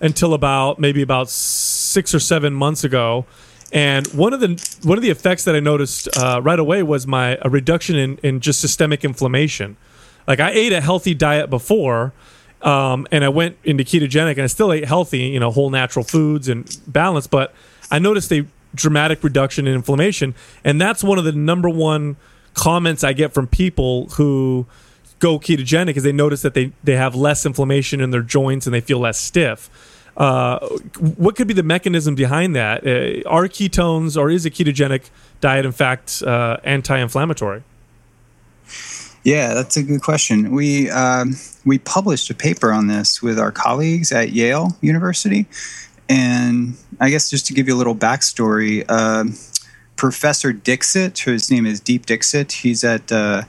[0.00, 3.26] until about maybe about six or seven months ago.
[3.72, 4.48] And one of the
[4.82, 8.16] one of the effects that I noticed uh, right away was my a reduction in,
[8.22, 9.76] in just systemic inflammation.
[10.26, 12.12] Like I ate a healthy diet before,
[12.62, 16.04] um, and I went into ketogenic and I still ate healthy, you know, whole natural
[16.04, 17.54] foods and balance, but
[17.90, 20.34] I noticed a dramatic reduction in inflammation.
[20.64, 22.16] And that's one of the number one
[22.54, 24.66] comments I get from people who
[25.18, 28.74] go ketogenic is they notice that they, they have less inflammation in their joints and
[28.74, 29.70] they feel less stiff.
[30.16, 30.58] Uh,
[31.16, 32.84] what could be the mechanism behind that?
[32.84, 37.62] Uh, are ketones or is a ketogenic diet, in fact, uh, anti inflammatory?
[39.24, 40.52] Yeah, that's a good question.
[40.52, 45.46] We um, we published a paper on this with our colleagues at Yale University,
[46.08, 49.24] and I guess just to give you a little backstory, uh,
[49.96, 53.42] Professor Dixit, his name is Deep Dixit, he's at uh,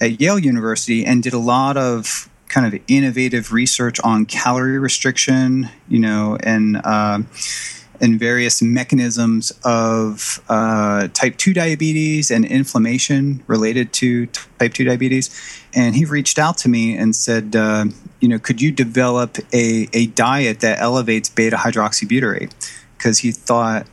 [0.00, 5.68] at Yale University and did a lot of kind of innovative research on calorie restriction,
[5.88, 7.20] you know, and uh,
[8.00, 14.26] and various mechanisms of uh, type 2 diabetes and inflammation related to
[14.58, 15.30] type 2 diabetes.
[15.74, 17.86] And he reached out to me and said, uh,
[18.20, 22.52] you know, could you develop a, a diet that elevates beta hydroxybutyrate?
[22.96, 23.86] Because he thought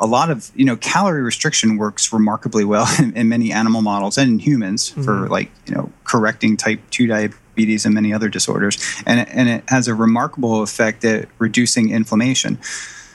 [0.00, 4.18] a lot of, you know, calorie restriction works remarkably well in, in many animal models
[4.18, 5.02] and in humans mm-hmm.
[5.02, 8.78] for like, you know, correcting type 2 diabetes and many other disorders.
[9.06, 12.58] And and it has a remarkable effect at reducing inflammation.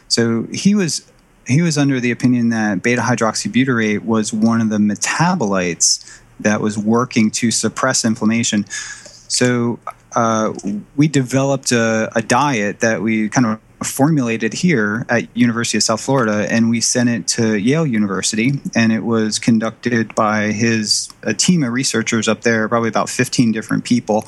[0.08, 1.12] So he was
[1.46, 6.78] he was under the opinion that beta hydroxybutyrate was one of the metabolites that was
[6.78, 8.65] working to suppress inflammation.
[8.70, 9.80] So
[10.15, 10.54] uh,
[10.96, 16.02] we developed a, a, diet that we kind of formulated here at University of South
[16.02, 21.34] Florida, and we sent it to Yale University, and it was conducted by his a
[21.34, 24.26] team of researchers up there, probably about 15 different people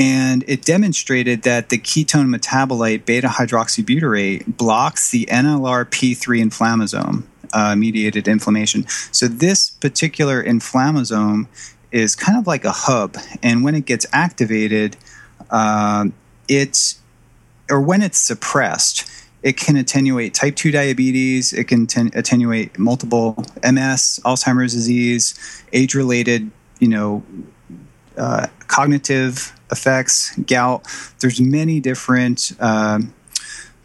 [0.00, 8.26] and it demonstrated that the ketone metabolite beta hydroxybutyrate blocks the NLRP3 inflammasome uh, mediated
[8.26, 8.86] inflammation.
[9.12, 11.48] So, this particular inflammasome
[11.92, 14.96] is kind of like a hub, and when it gets activated,
[15.50, 16.06] uh,
[17.68, 19.08] or when it's suppressed,
[19.42, 25.94] it can attenuate type 2 diabetes, it can ten- attenuate multiple MS, Alzheimer's disease, age
[25.94, 27.22] related, you know,
[28.16, 30.86] uh, cognitive effects, gout.
[31.20, 33.00] There's many different uh,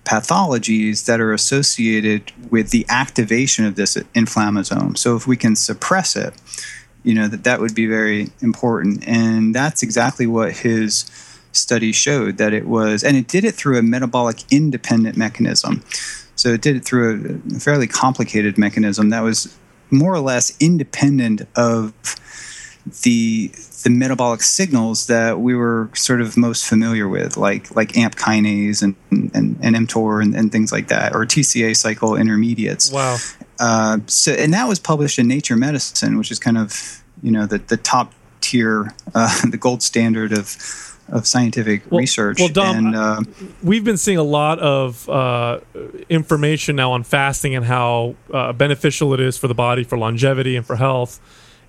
[0.04, 4.98] pathologies that are associated with the activation of this inflammasome.
[4.98, 6.34] So if we can suppress it,
[7.04, 11.06] you know that that would be very important, and that's exactly what his
[11.52, 15.84] study showed that it was, and it did it through a metabolic independent mechanism.
[16.36, 19.56] So it did it through a fairly complicated mechanism that was
[19.90, 21.94] more or less independent of
[23.04, 23.52] the
[23.84, 28.84] the metabolic signals that we were sort of most familiar with, like like AMP kinase
[28.84, 32.92] and and, and mTOR and, and things like that, or TCA cycle intermediates.
[32.92, 33.18] Wow.
[33.60, 37.46] Uh, so and that was published in Nature Medicine, which is kind of you know
[37.46, 40.56] the the top tier, uh, the gold standard of
[41.10, 42.40] of scientific well, research.
[42.40, 43.22] Well, Dom, and, uh,
[43.64, 45.60] we've been seeing a lot of uh,
[46.10, 50.56] information now on fasting and how uh, beneficial it is for the body, for longevity,
[50.56, 51.20] and for health.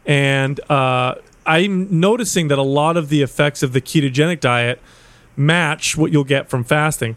[0.06, 4.80] And uh, I'm noticing that a lot of the effects of the ketogenic diet
[5.36, 7.16] match what you'll get from fasting.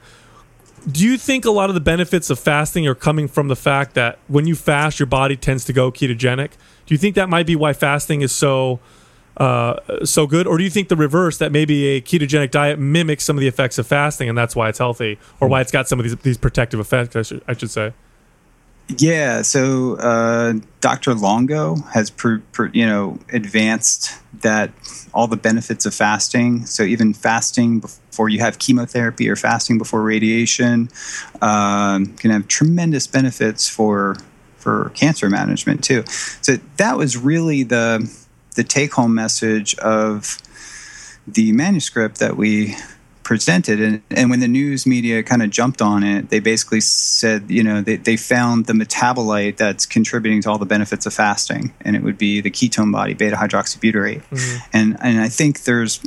[0.89, 3.95] Do you think a lot of the benefits of fasting are coming from the fact
[3.95, 6.51] that when you fast, your body tends to go ketogenic?
[6.85, 8.79] Do you think that might be why fasting is so
[9.37, 13.23] uh, so good, or do you think the reverse that maybe a ketogenic diet mimics
[13.23, 15.87] some of the effects of fasting and that's why it's healthy, or why it's got
[15.87, 17.15] some of these these protective effects?
[17.15, 17.93] I should, I should say.
[18.97, 21.13] Yeah, so uh, Dr.
[21.13, 22.11] Longo has,
[22.73, 24.71] you know, advanced that
[25.13, 26.65] all the benefits of fasting.
[26.65, 30.89] So even fasting before you have chemotherapy or fasting before radiation
[31.41, 34.15] um, can have tremendous benefits for
[34.57, 36.03] for cancer management too.
[36.41, 38.11] So that was really the
[38.55, 40.37] the take home message of
[41.27, 42.75] the manuscript that we
[43.29, 43.79] presented.
[43.79, 47.63] And, and when the news media kind of jumped on it, they basically said, you
[47.63, 51.95] know, they, they found the metabolite that's contributing to all the benefits of fasting, and
[51.95, 54.23] it would be the ketone body, beta hydroxybutyrate.
[54.23, 54.69] Mm-hmm.
[54.73, 56.03] And, and I think there's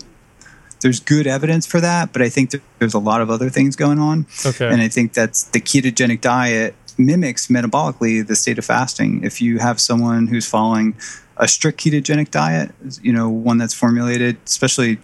[0.80, 4.00] there's good evidence for that, but I think there's a lot of other things going
[4.00, 4.26] on.
[4.44, 4.66] Okay.
[4.66, 9.22] And I think that's the ketogenic diet mimics metabolically the state of fasting.
[9.22, 10.96] If you have someone who's following
[11.37, 14.98] a strict ketogenic diet, you know, one that's formulated, especially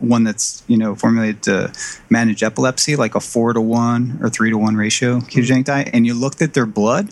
[0.00, 1.72] one that's you know formulated to
[2.10, 6.06] manage epilepsy, like a four to one or three to one ratio ketogenic diet, and
[6.06, 7.10] you looked at their blood,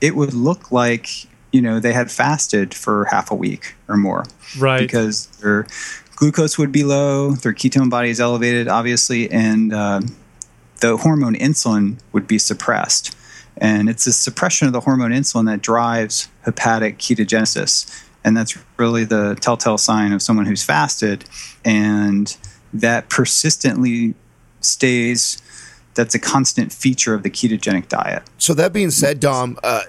[0.00, 1.08] it would look like
[1.52, 4.24] you know they had fasted for half a week or more,
[4.58, 4.80] right?
[4.80, 5.66] Because their
[6.16, 10.00] glucose would be low, their ketone body is elevated, obviously, and uh,
[10.80, 13.16] the hormone insulin would be suppressed.
[13.56, 19.04] And it's the suppression of the hormone insulin that drives hepatic ketogenesis and that's really
[19.04, 21.24] the telltale sign of someone who's fasted.
[21.64, 22.36] And
[22.72, 24.14] that persistently
[24.60, 25.40] stays
[25.94, 28.24] that's a constant feature of the ketogenic diet.
[28.38, 29.82] So that being said dom uh,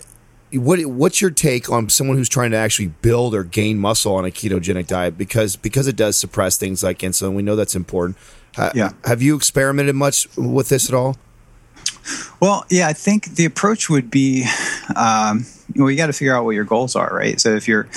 [0.54, 4.26] what what's your take on someone who's trying to actually build or gain muscle on
[4.26, 5.18] a ketogenic diet?
[5.18, 7.34] Because because it does suppress things like insulin.
[7.36, 8.18] We know that's important.
[8.74, 8.92] Yeah.
[9.04, 11.18] have you experimented much with this at all?
[12.40, 14.46] Well yeah i think the approach would be
[14.96, 15.46] um,
[15.76, 17.40] well you got to figure out what your goals are right?
[17.40, 17.90] So if you're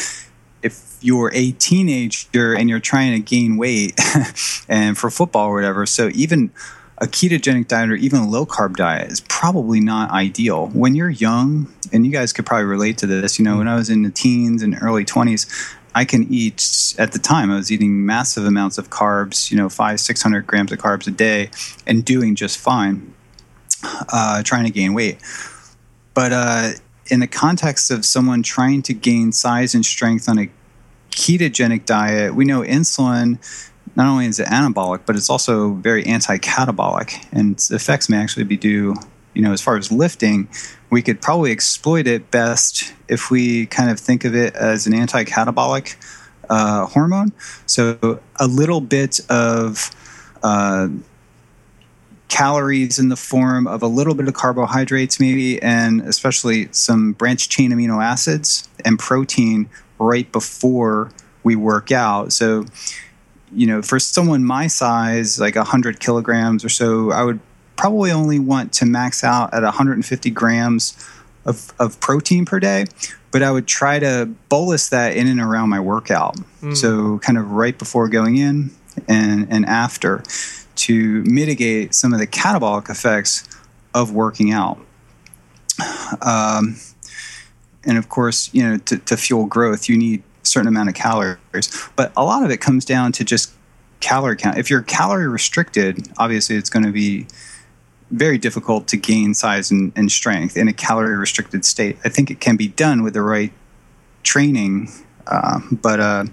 [1.00, 3.98] you're a teenager and you're trying to gain weight
[4.68, 6.50] and for football or whatever so even
[6.98, 10.66] a ketogenic diet or even a low carb diet is probably not ideal.
[10.68, 13.76] When you're young and you guys could probably relate to this you know when i
[13.76, 17.72] was in the teens and early 20s i can eat at the time i was
[17.72, 21.48] eating massive amounts of carbs you know five six hundred grams of carbs a day
[21.86, 23.14] and doing just fine
[24.12, 25.18] uh, trying to gain weight.
[26.14, 26.70] But uh,
[27.06, 30.48] in the context of someone trying to gain size and strength on a
[31.10, 33.38] ketogenic diet, we know insulin
[33.96, 38.44] not only is it anabolic, but it's also very anti-catabolic, and its effects may actually
[38.44, 38.94] be due.
[39.34, 40.48] You know, as far as lifting,
[40.90, 44.94] we could probably exploit it best if we kind of think of it as an
[44.94, 45.96] anti-catabolic
[46.48, 47.32] uh, hormone.
[47.66, 49.90] So a little bit of
[50.42, 50.88] uh,
[52.28, 57.50] calories in the form of a little bit of carbohydrates, maybe, and especially some branched
[57.50, 61.10] chain amino acids and protein right before
[61.42, 62.32] we work out.
[62.32, 62.66] So,
[63.52, 67.40] you know, for someone my size, like 100 kilograms or so, I would
[67.76, 70.96] probably only want to max out at 150 grams
[71.44, 72.86] of, of protein per day,
[73.30, 76.36] but I would try to bolus that in and around my workout.
[76.60, 76.76] Mm.
[76.76, 78.70] So, kind of right before going in
[79.06, 80.22] and, and after
[80.74, 83.48] to mitigate some of the catabolic effects
[83.94, 84.78] of working out.
[86.22, 86.76] Um,
[87.84, 90.94] and of course, you know, to, to fuel growth, you need a certain amount of
[90.94, 91.88] calories.
[91.96, 93.52] But a lot of it comes down to just
[94.00, 94.58] calorie count.
[94.58, 97.26] If you're calorie restricted, obviously it's going to be
[98.10, 101.98] very difficult to gain size and, and, strength in a calorie restricted state.
[102.04, 103.52] I think it can be done with the right
[104.22, 104.90] training,
[105.26, 106.24] uh, but uh,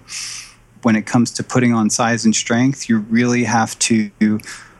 [0.82, 4.10] when it comes to putting on size and strength, you really have to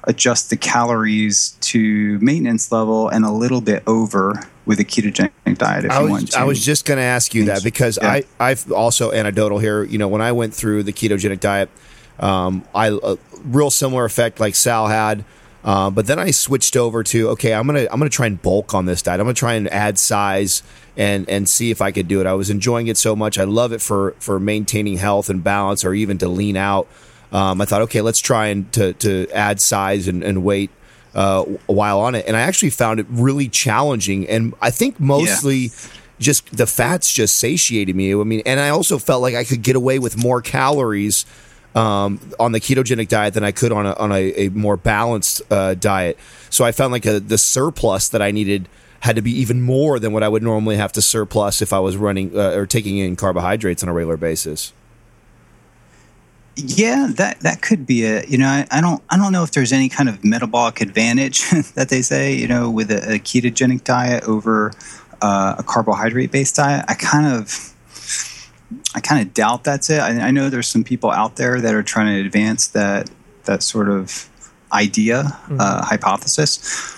[0.07, 5.85] adjust the calories to maintenance level and a little bit over with a ketogenic diet
[5.85, 6.38] if I was, you want to.
[6.38, 8.11] I was just going to ask you that because yeah.
[8.11, 9.85] I, I've also anecdotal here.
[9.85, 11.71] You know, when I went through the ketogenic diet,
[12.19, 15.25] um, I a uh, real similar effect like Sal had.
[15.64, 18.73] Uh, but then I switched over to okay, I'm gonna I'm gonna try and bulk
[18.73, 19.19] on this diet.
[19.19, 20.62] I'm gonna try and add size
[20.97, 22.27] and and see if I could do it.
[22.27, 23.37] I was enjoying it so much.
[23.37, 26.87] I love it for for maintaining health and balance, or even to lean out.
[27.33, 30.71] Um, I thought, okay, let's try and to to add size and, and weight
[31.15, 34.29] uh, while on it, and I actually found it really challenging.
[34.29, 35.57] And I think mostly.
[35.57, 35.71] Yeah.
[36.19, 38.15] Just the fats just satiated me.
[38.15, 41.27] I mean, and I also felt like I could get away with more calories
[41.75, 45.42] um, on the ketogenic diet than I could on a, on a, a more balanced
[45.53, 46.19] uh, diet.
[46.48, 48.67] So I found like a, the surplus that I needed
[49.00, 51.81] had to be even more than what I would normally have to surplus if I
[51.81, 54.73] was running uh, or taking in carbohydrates on a regular basis.
[56.57, 58.31] Yeah, that that could be it.
[58.31, 61.50] You know, I, I, don't I don't know if there's any kind of metabolic advantage
[61.75, 62.35] that they say.
[62.35, 64.73] You know, with a, a ketogenic diet over
[65.21, 66.85] uh, a carbohydrate based diet.
[66.88, 67.75] I kind of
[68.94, 70.00] I kind of doubt that's it.
[70.00, 73.11] I, I, know there's some people out there that are trying to advance that
[73.44, 74.29] that sort of
[74.73, 75.59] idea mm-hmm.
[75.61, 76.92] uh, hypothesis.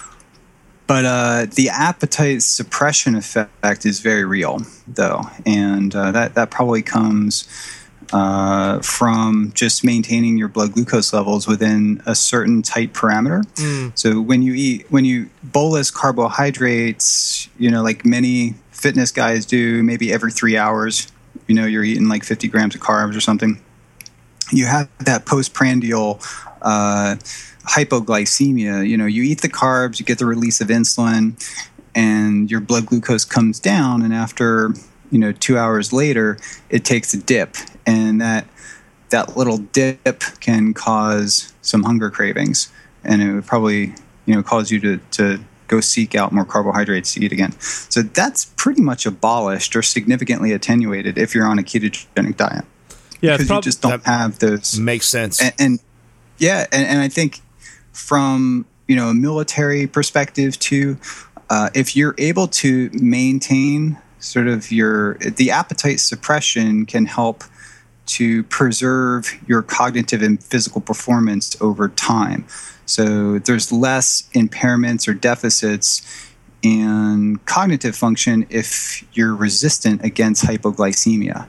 [0.86, 6.80] But uh, the appetite suppression effect is very real, though, and uh, that that probably
[6.80, 7.46] comes
[8.12, 13.44] uh, from just maintaining your blood glucose levels within a certain tight parameter.
[13.54, 13.98] Mm.
[13.98, 19.82] So when you eat, when you bolus carbohydrates, you know, like many fitness guys do,
[19.82, 21.09] maybe every three hours,
[21.46, 23.61] you know, you're eating like 50 grams of carbs or something.
[24.50, 26.20] You have that postprandial
[26.62, 27.16] uh,
[27.66, 28.88] hypoglycemia.
[28.88, 31.34] You know, you eat the carbs, you get the release of insulin,
[31.94, 34.72] and your blood glucose comes down, and after
[35.11, 36.38] you know two hours later,
[36.70, 37.56] it takes a dip,
[37.86, 38.46] and that
[39.11, 42.72] that little dip can cause some hunger cravings,
[43.04, 43.94] and it would probably
[44.26, 47.52] you know cause you to to go seek out more carbohydrates to eat again.
[47.61, 52.64] So that's pretty much abolished or significantly attenuated if you're on a ketogenic diet.
[53.20, 54.78] Yeah, because prob- you just don't have those.
[54.78, 55.42] Makes sense.
[55.42, 55.80] And, and
[56.38, 57.40] yeah, and, and, I think
[57.92, 60.98] from you know a military perspective too,
[61.50, 67.44] uh, if you're able to maintain sort of your the appetite suppression can help
[68.06, 72.46] to preserve your cognitive and physical performance over time.
[72.86, 76.00] So there's less impairments or deficits
[76.62, 81.46] in cognitive function if you're resistant against hypoglycemia,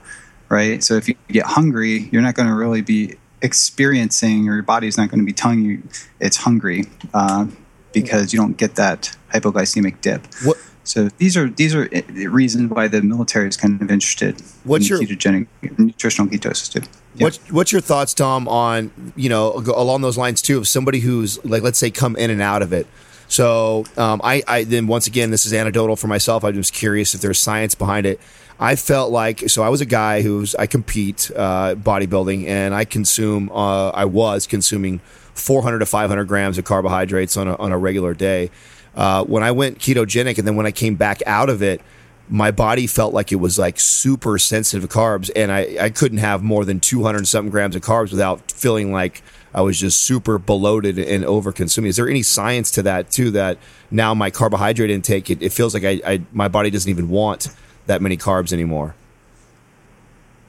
[0.49, 0.84] right?
[0.84, 4.97] So if you get hungry, you're not going to really be experiencing, or your body's
[4.97, 5.82] not going to be telling you
[6.20, 7.47] it's hungry uh,
[7.93, 10.28] because you don't get that hypoglycemic dip.
[10.43, 10.57] What?
[10.84, 14.89] So these are these are eh, reasons why the military is kind of interested what's
[14.89, 16.82] in your, ketogenic nutritional ketosis too.
[17.15, 17.25] Yeah.
[17.25, 21.43] What's what's your thoughts, Dom, on you know along those lines too of somebody who's
[21.45, 22.88] like let's say come in and out of it.
[23.27, 26.43] So um, I, I then once again this is anecdotal for myself.
[26.43, 28.19] I'm just curious if there's science behind it.
[28.59, 32.86] I felt like so I was a guy who's I compete uh, bodybuilding and I
[32.86, 34.99] consume uh, I was consuming
[35.36, 38.49] 400 to 500 grams of carbohydrates on a, on a regular day.
[38.96, 41.82] Uh, when I went ketogenic and then when I came back out of it,
[42.30, 46.44] my body felt like it was like super sensitive carbs, and I, I couldn't have
[46.44, 49.24] more than 200 something grams of carbs without feeling like
[49.54, 51.90] I was just super bloated and over consuming.
[51.90, 53.32] Is there any science to that too?
[53.32, 53.58] That
[53.90, 57.50] now my carbohydrate intake, it, it feels like I, I my body doesn't even want
[57.88, 58.96] that many carbs anymore.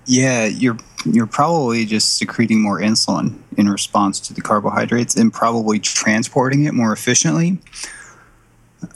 [0.05, 0.77] Yeah, you're
[1.07, 6.75] you're probably just secreting more insulin in response to the carbohydrates and probably transporting it
[6.75, 7.59] more efficiently.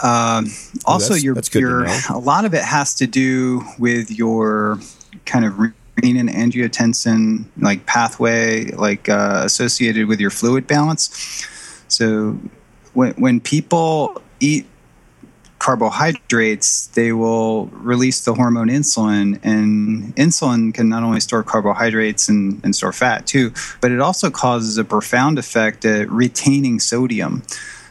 [0.00, 0.46] Um,
[0.84, 4.78] also, your your a lot of it has to do with your
[5.26, 11.46] kind of renin angiotensin like pathway, like uh, associated with your fluid balance.
[11.88, 12.38] So
[12.94, 14.66] when when people eat
[15.58, 22.60] carbohydrates, they will release the hormone insulin, and insulin can not only store carbohydrates and,
[22.62, 27.42] and store fat too, but it also causes a profound effect at retaining sodium.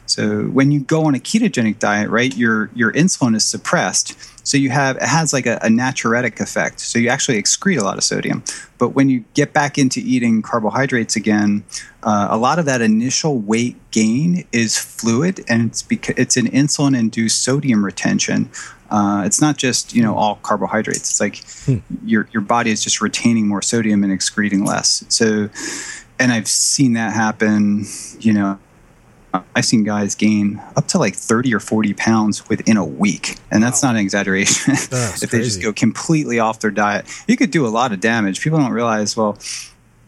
[0.05, 4.15] So when you go on a ketogenic diet, right, your your insulin is suppressed.
[4.45, 6.81] So you have it has like a, a natriuretic effect.
[6.81, 8.43] So you actually excrete a lot of sodium.
[8.77, 11.63] But when you get back into eating carbohydrates again,
[12.03, 16.47] uh, a lot of that initial weight gain is fluid, and it's because it's an
[16.47, 18.49] insulin induced sodium retention.
[18.89, 21.11] Uh, it's not just you know all carbohydrates.
[21.11, 21.77] It's like hmm.
[22.05, 25.05] your your body is just retaining more sodium and excreting less.
[25.07, 25.49] So,
[26.19, 27.85] and I've seen that happen.
[28.19, 28.59] You know,
[29.55, 33.37] I've seen guys gain up to like 30 or 40 pounds within a week.
[33.51, 33.89] And that's wow.
[33.89, 34.73] not an exaggeration.
[34.75, 38.41] if they just go completely off their diet, you could do a lot of damage.
[38.41, 39.37] People don't realize, well,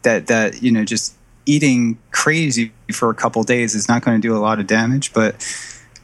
[0.04, 1.16] that, that, you know, just
[1.46, 5.14] eating crazy for a couple days is not going to do a lot of damage.
[5.14, 5.36] But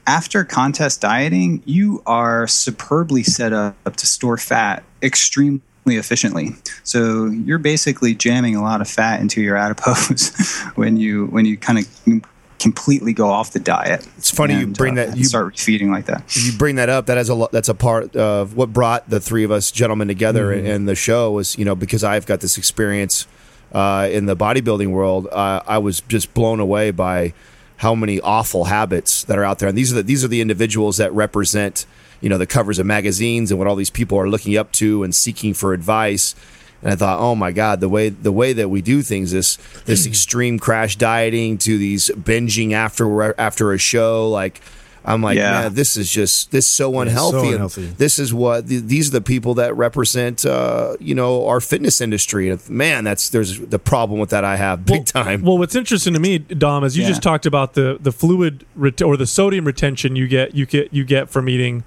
[0.08, 6.56] after contest dieting, you are superbly set up to store fat extremely efficiently.
[6.84, 11.58] So you're basically jamming a lot of fat into your adipose when you when you
[11.58, 12.24] kind of
[12.62, 14.08] completely go off the diet.
[14.18, 16.36] It's funny and, you bring uh, that you start feeding like that.
[16.36, 17.08] You bring that up.
[17.08, 20.56] That has a that's a part of what brought the three of us gentlemen together
[20.56, 20.66] mm-hmm.
[20.66, 23.26] in the show was you know because I've got this experience
[23.74, 25.28] uh, in the bodybuilding world.
[25.32, 27.34] Uh, I was just blown away by
[27.78, 30.42] how many awful habits that are out there, and these are the, these are the
[30.42, 31.88] individuals that represent
[32.22, 35.04] you know the covers of magazines and what all these people are looking up to
[35.04, 36.36] and seeking for advice
[36.82, 39.58] and I thought, oh my god, the way the way that we do things, this
[39.86, 44.62] this extreme crash dieting to these binging after after a show, like
[45.04, 45.52] I'm like, yeah.
[45.52, 47.50] man, this is just this is so unhealthy.
[47.50, 47.86] So unhealthy.
[47.88, 52.56] This is what these are the people that represent, uh, you know, our fitness industry.
[52.70, 55.42] Man, that's there's the problem with that I have big well, time.
[55.42, 57.10] Well, what's interesting to me, Dom, is you yeah.
[57.10, 60.94] just talked about the the fluid ret- or the sodium retention you get you get
[60.94, 61.84] you get from eating.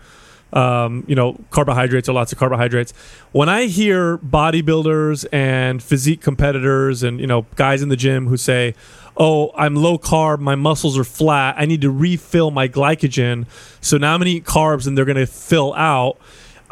[0.55, 2.93] Um, you know, carbohydrates or lots of carbohydrates.
[3.33, 8.37] When I hear bodybuilders and physique competitors and you know guys in the gym who
[8.37, 8.77] say,
[9.17, 13.47] oh, I'm low carb, my muscles are flat, I need to refill my glycogen.
[13.81, 16.19] So now I'm going to eat carbs and they're going to fill out.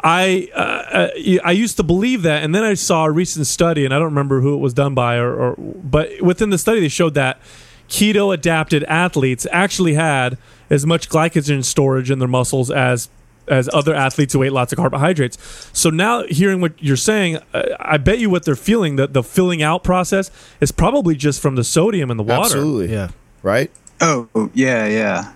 [0.05, 1.09] I uh, uh
[1.45, 4.07] I used to believe that, and then I saw a recent study, and I don't
[4.07, 7.39] remember who it was done by, or, or but within the study they showed that
[7.87, 10.37] keto adapted athletes actually had
[10.69, 13.07] as much glycogen storage in their muscles as
[13.47, 15.37] as other athletes who ate lots of carbohydrates.
[15.73, 19.23] So now hearing what you're saying, uh, I bet you what they're feeling that the
[19.23, 20.31] filling out process
[20.61, 22.55] is probably just from the sodium in the water.
[22.57, 22.93] Absolutely.
[22.93, 23.09] Yeah.
[23.41, 23.71] Right?
[24.01, 25.33] Oh, yeah, yeah.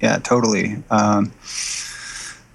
[0.00, 0.82] Yeah, totally.
[0.90, 1.32] Um,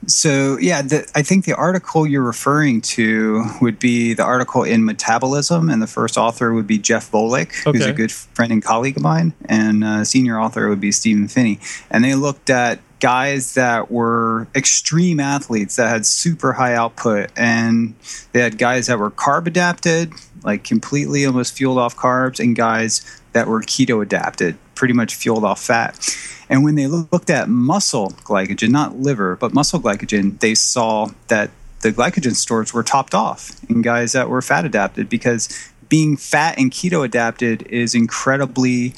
[0.07, 4.85] so, yeah, the, I think the article you're referring to would be the article in
[4.85, 7.77] Metabolism, and the first author would be Jeff Volek, okay.
[7.77, 11.27] who's a good friend and colleague of mine, and uh, senior author would be Stephen
[11.27, 17.29] Phinney, And they looked at guys that were extreme athletes that had super high output
[17.37, 17.93] and
[18.31, 20.11] they had guys that were carb adapted
[20.43, 25.43] like completely almost fueled off carbs and guys that were keto adapted pretty much fueled
[25.43, 26.17] off fat.
[26.49, 31.51] And when they looked at muscle glycogen not liver but muscle glycogen they saw that
[31.81, 35.47] the glycogen stores were topped off in guys that were fat adapted because
[35.89, 38.95] being fat and keto adapted is incredibly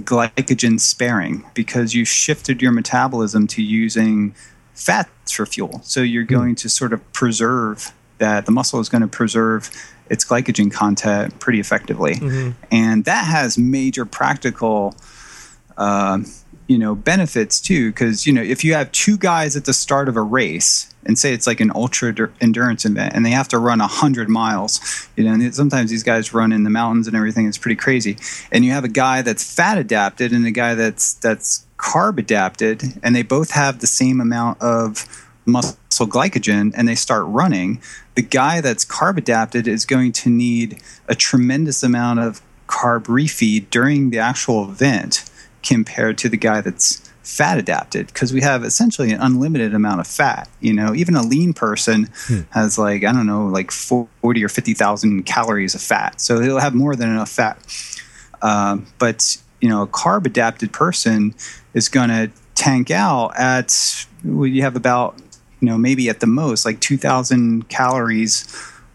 [0.00, 4.34] glycogen sparing because you shifted your metabolism to using
[4.74, 5.80] fats for fuel.
[5.84, 6.34] So you're hmm.
[6.34, 9.70] going to sort of preserve that the muscle is going to preserve
[10.08, 12.14] its glycogen content pretty effectively.
[12.14, 12.50] Mm-hmm.
[12.70, 14.94] And that has major practical
[15.76, 16.20] uh,
[16.72, 20.08] you know benefits too because you know if you have two guys at the start
[20.08, 23.58] of a race and say it's like an ultra endurance event and they have to
[23.58, 24.80] run 100 miles
[25.14, 28.16] you know and sometimes these guys run in the mountains and everything it's pretty crazy.
[28.50, 32.82] And you have a guy that's fat adapted and a guy that's that's carb adapted
[33.02, 37.82] and they both have the same amount of muscle glycogen and they start running
[38.14, 43.68] the guy that's carb adapted is going to need a tremendous amount of carb refeed
[43.68, 45.28] during the actual event
[45.62, 50.06] compared to the guy that's fat adapted because we have essentially an unlimited amount of
[50.06, 50.48] fat.
[50.60, 52.40] You know, even a lean person hmm.
[52.50, 56.58] has like I don't know, like forty or fifty thousand calories of fat, so they'll
[56.58, 57.58] have more than enough fat.
[58.42, 61.34] Um, but you know, a carb adapted person
[61.74, 65.20] is going to tank out at well, you have about
[65.60, 68.42] you know maybe at the most like two thousand calories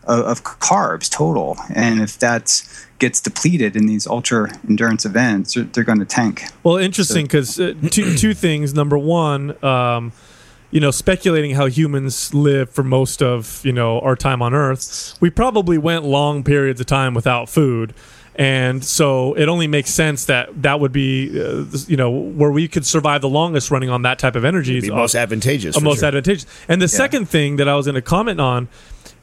[0.04, 5.64] of, of carbs total, and if that's gets depleted in these ultra endurance events, they're,
[5.66, 6.44] they're going to tank.
[6.64, 7.70] Well, interesting because so.
[7.70, 8.74] uh, two two things.
[8.74, 10.12] Number one, um,
[10.72, 15.16] you know, speculating how humans live for most of you know our time on Earth,
[15.20, 17.94] we probably went long periods of time without food.
[18.40, 22.68] And so it only makes sense that that would be, uh, you know, where we
[22.68, 24.78] could survive the longest running on that type of energy.
[24.78, 25.76] Is most advantageous.
[25.76, 26.10] Uh, most sure.
[26.10, 26.46] advantageous.
[26.68, 26.98] And the yeah.
[26.98, 28.68] second thing that I was going to comment on,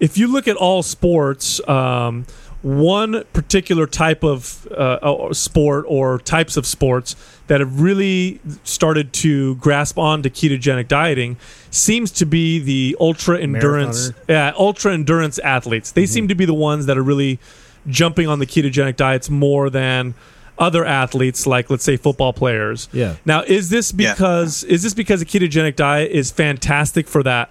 [0.01, 2.27] if you look at all sports, um,
[2.65, 7.15] one particular type of uh, sport or types of sports
[7.47, 11.37] that have really started to grasp on to ketogenic dieting
[11.71, 15.93] seems to be the ultra endurance yeah, ultra endurance athletes.
[15.93, 16.12] They mm-hmm.
[16.12, 17.39] seem to be the ones that are really
[17.87, 20.15] jumping on the ketogenic diets more than
[20.57, 22.89] other athletes like let's say football players.
[22.95, 23.17] Yeah.
[23.27, 24.75] Now is this because yeah.
[24.75, 27.51] is this because a ketogenic diet is fantastic for that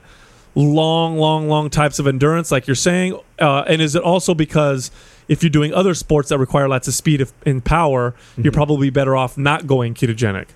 [0.55, 3.19] long, long, long types of endurance, like you're saying?
[3.39, 4.91] Uh, and is it also because
[5.27, 8.43] if you're doing other sports that require lots of speed and power, mm-hmm.
[8.43, 10.47] you're probably better off not going ketogenic?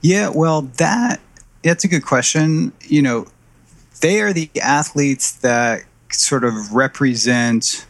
[0.00, 1.20] Yeah, well, that
[1.62, 2.72] that's a good question.
[2.82, 3.26] You know,
[4.00, 7.86] they are the athletes that sort of represent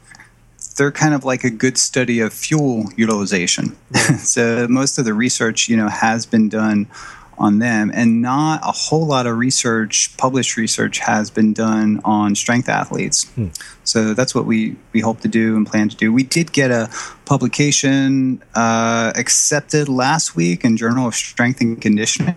[0.79, 3.77] they're kind of like a good study of fuel utilization.
[4.19, 6.87] so most of the research, you know, has been done
[7.39, 12.35] on them, and not a whole lot of research, published research, has been done on
[12.35, 13.25] strength athletes.
[13.31, 13.49] Hmm.
[13.85, 16.13] So that's what we we hope to do and plan to do.
[16.13, 16.91] We did get a
[17.25, 22.37] publication uh, accepted last week in Journal of Strength and Conditioning.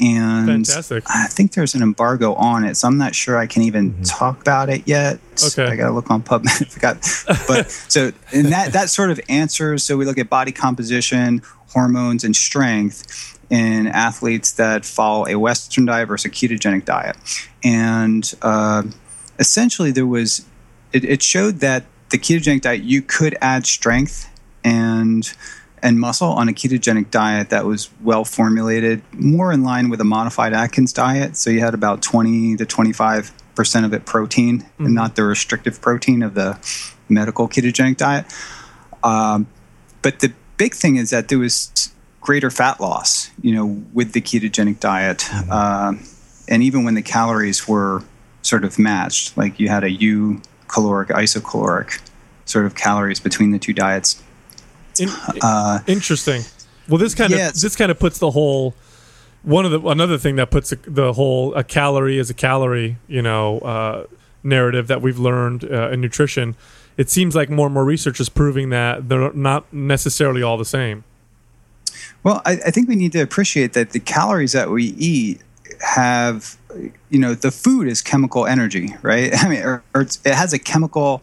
[0.00, 1.04] And Fantastic.
[1.08, 4.02] I think there's an embargo on it, so I'm not sure I can even mm-hmm.
[4.04, 5.18] talk about it yet.
[5.44, 6.66] Okay, I gotta look on PubMed.
[6.72, 7.02] Forgot,
[7.46, 9.82] but so and that that sort of answers.
[9.82, 15.84] So we look at body composition, hormones, and strength, in athletes that follow a Western
[15.84, 17.16] diet versus a ketogenic diet.
[17.64, 18.84] And uh,
[19.38, 20.46] essentially, there was
[20.92, 24.28] it, it, showed that the ketogenic diet you could add strength
[24.64, 25.32] and
[25.82, 30.04] and muscle on a ketogenic diet that was well formulated, more in line with a
[30.04, 31.36] modified Atkins diet.
[31.36, 34.86] So you had about 20 to 25 percent of it protein, mm-hmm.
[34.86, 36.58] and not the restrictive protein of the
[37.08, 38.26] medical ketogenic diet.
[39.02, 39.48] Um,
[40.02, 41.90] but the big thing is that there was
[42.20, 45.50] greater fat loss, you know, with the ketogenic diet, mm-hmm.
[45.50, 45.94] uh,
[46.48, 48.02] and even when the calories were
[48.42, 52.00] sort of matched, like you had a U caloric, isocaloric
[52.44, 54.22] sort of calories between the two diets.
[54.98, 55.08] In,
[55.42, 56.42] uh, interesting.
[56.88, 58.74] Well, this kind yeah, of this kind of puts the whole
[59.42, 63.22] one of the another thing that puts the whole a calorie as a calorie, you
[63.22, 64.06] know, uh,
[64.42, 66.56] narrative that we've learned uh, in nutrition.
[66.96, 70.64] It seems like more and more research is proving that they're not necessarily all the
[70.64, 71.04] same.
[72.22, 75.40] Well, I, I think we need to appreciate that the calories that we eat
[75.80, 76.58] have,
[77.08, 79.32] you know, the food is chemical energy, right?
[79.44, 81.22] I mean, or, or it has a chemical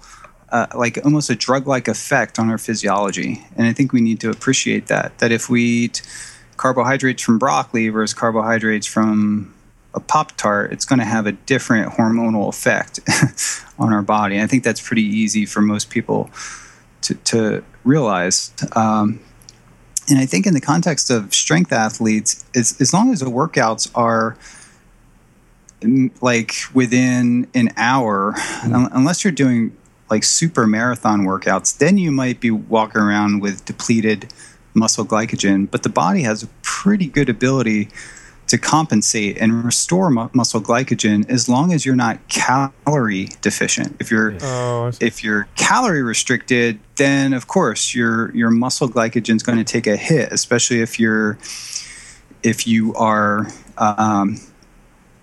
[0.49, 3.45] uh, like almost a drug like effect on our physiology.
[3.55, 5.17] And I think we need to appreciate that.
[5.19, 6.01] That if we eat
[6.55, 9.53] carbohydrates from broccoli versus carbohydrates from
[9.93, 12.99] a Pop Tart, it's going to have a different hormonal effect
[13.79, 14.41] on our body.
[14.41, 16.29] I think that's pretty easy for most people
[17.01, 18.53] to, to realize.
[18.73, 19.19] Um,
[20.09, 23.89] and I think in the context of strength athletes, as, as long as the workouts
[23.93, 24.37] are
[25.81, 28.95] mm, like within an hour, mm-hmm.
[28.95, 29.75] unless you're doing
[30.09, 34.31] like super marathon workouts, then you might be walking around with depleted
[34.73, 35.69] muscle glycogen.
[35.69, 37.89] But the body has a pretty good ability
[38.47, 43.95] to compensate and restore mu- muscle glycogen as long as you're not calorie deficient.
[43.99, 49.43] If you're oh, if you're calorie restricted, then of course your your muscle glycogen is
[49.43, 51.37] going to take a hit, especially if you're
[52.43, 54.39] if you are um,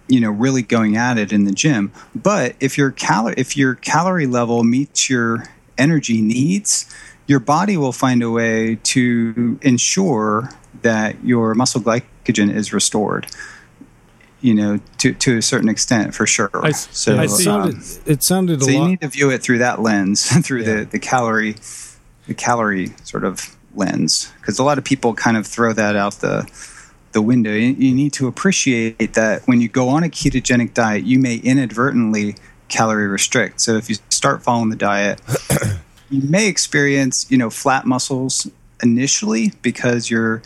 [0.09, 1.93] you know really going at it in the gym.
[2.15, 5.45] But if your calorie if your calorie level meets your
[5.77, 6.95] energy needs
[7.27, 10.51] your body will find a way to ensure
[10.83, 13.27] that your muscle glycogen is restored
[14.41, 17.49] you know to to a certain extent for sure I, so I see.
[17.49, 18.87] Um, it sounded so you lot.
[18.89, 20.75] need to view it through that lens through yeah.
[20.75, 21.57] the the calorie
[22.27, 26.15] the calorie sort of lens because a lot of people kind of throw that out
[26.15, 26.51] the
[27.15, 27.53] the window.
[27.53, 32.37] You need to appreciate that when you go on a ketogenic diet, you may inadvertently
[32.69, 33.61] calorie restrict.
[33.61, 35.23] So if you start following the diet,
[36.11, 38.51] you may experience, you know, flat muscles
[38.83, 40.43] initially because your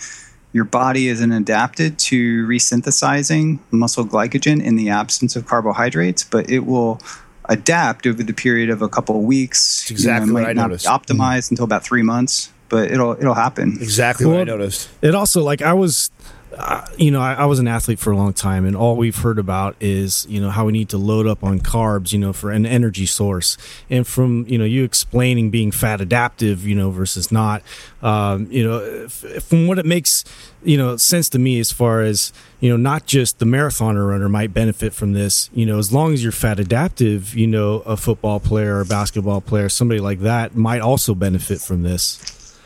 [0.52, 6.60] your body isn't adapted to resynthesizing muscle glycogen in the absence of carbohydrates, but it
[6.60, 7.00] will
[7.46, 9.82] adapt over the period of a couple of weeks.
[9.82, 10.86] That's exactly you know, it might what I noticed.
[10.86, 11.52] Optimized mm-hmm.
[11.54, 13.78] until about three months, but it'll it'll happen.
[13.80, 14.88] Exactly well, what I noticed.
[15.02, 16.10] It also like I was
[16.56, 19.16] uh, you know, I, I, was an athlete for a long time, and all we've
[19.16, 22.32] heard about is you know how we need to load up on carbs, you know,
[22.32, 23.58] for an energy source.
[23.90, 27.62] And from you know you explaining being fat adaptive, you know, versus not,
[28.02, 30.24] um, you know, from what it makes
[30.62, 34.28] you know sense to me as far as you know not just the marathoner runner
[34.28, 35.50] might benefit from this.
[35.52, 38.86] You know, as long as you're fat adaptive, you know, a football player or a
[38.86, 42.56] basketball player, somebody like that might also benefit from this.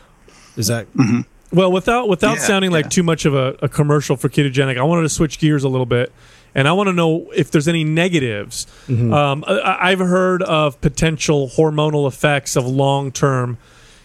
[0.56, 0.86] Is that?
[0.92, 1.22] Mm-hmm.
[1.52, 2.78] Well, without without yeah, sounding yeah.
[2.78, 5.68] like too much of a, a, commercial for ketogenic, I wanted to switch gears a
[5.68, 6.10] little bit,
[6.54, 8.66] and I want to know if there's any negatives.
[8.86, 9.12] Mm-hmm.
[9.12, 13.58] Um, I, have heard of potential hormonal effects of long term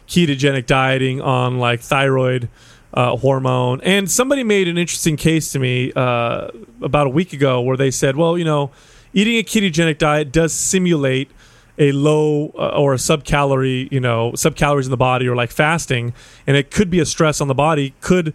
[0.09, 2.49] ketogenic dieting on like thyroid
[2.93, 6.49] uh, hormone, and somebody made an interesting case to me uh,
[6.81, 8.71] about a week ago where they said, well, you know,
[9.13, 11.31] eating a ketogenic diet does simulate
[11.77, 16.13] a low uh, or a subcalorie, you know, subcalories in the body or like fasting,
[16.45, 18.33] and it could be a stress on the body, could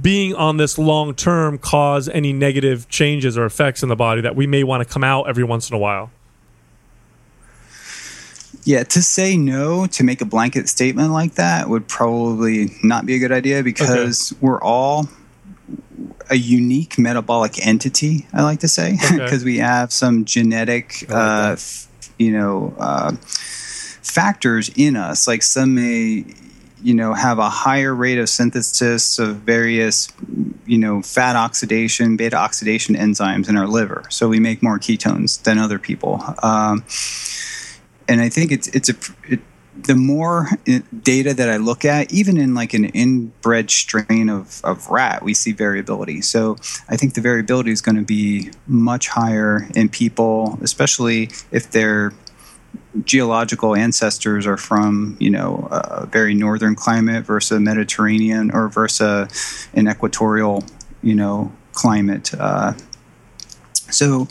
[0.00, 4.34] being on this long term cause any negative changes or effects in the body that
[4.34, 6.10] we may want to come out every once in a while?
[8.64, 13.16] Yeah, to say no to make a blanket statement like that would probably not be
[13.16, 14.38] a good idea because okay.
[14.40, 15.08] we're all
[16.30, 19.44] a unique metabolic entity, I like to say, because okay.
[19.44, 21.56] we have some genetic uh,
[22.24, 25.26] you know uh, factors in us.
[25.26, 26.24] Like some may
[26.82, 30.08] you know have a higher rate of synthesis of various
[30.66, 35.42] you know fat oxidation beta oxidation enzymes in our liver so we make more ketones
[35.44, 36.84] than other people um,
[38.08, 38.94] and i think it's it's a
[39.28, 39.40] it,
[39.74, 40.48] the more
[41.02, 45.32] data that I look at, even in like an inbred strain of, of rat, we
[45.34, 46.20] see variability.
[46.20, 46.56] So
[46.88, 52.12] I think the variability is going to be much higher in people, especially if their
[53.04, 59.68] geological ancestors are from, you know, a very northern climate versus a Mediterranean or versus
[59.72, 60.64] an equatorial,
[61.02, 62.34] you know, climate.
[62.34, 62.74] Uh,
[63.72, 64.28] so,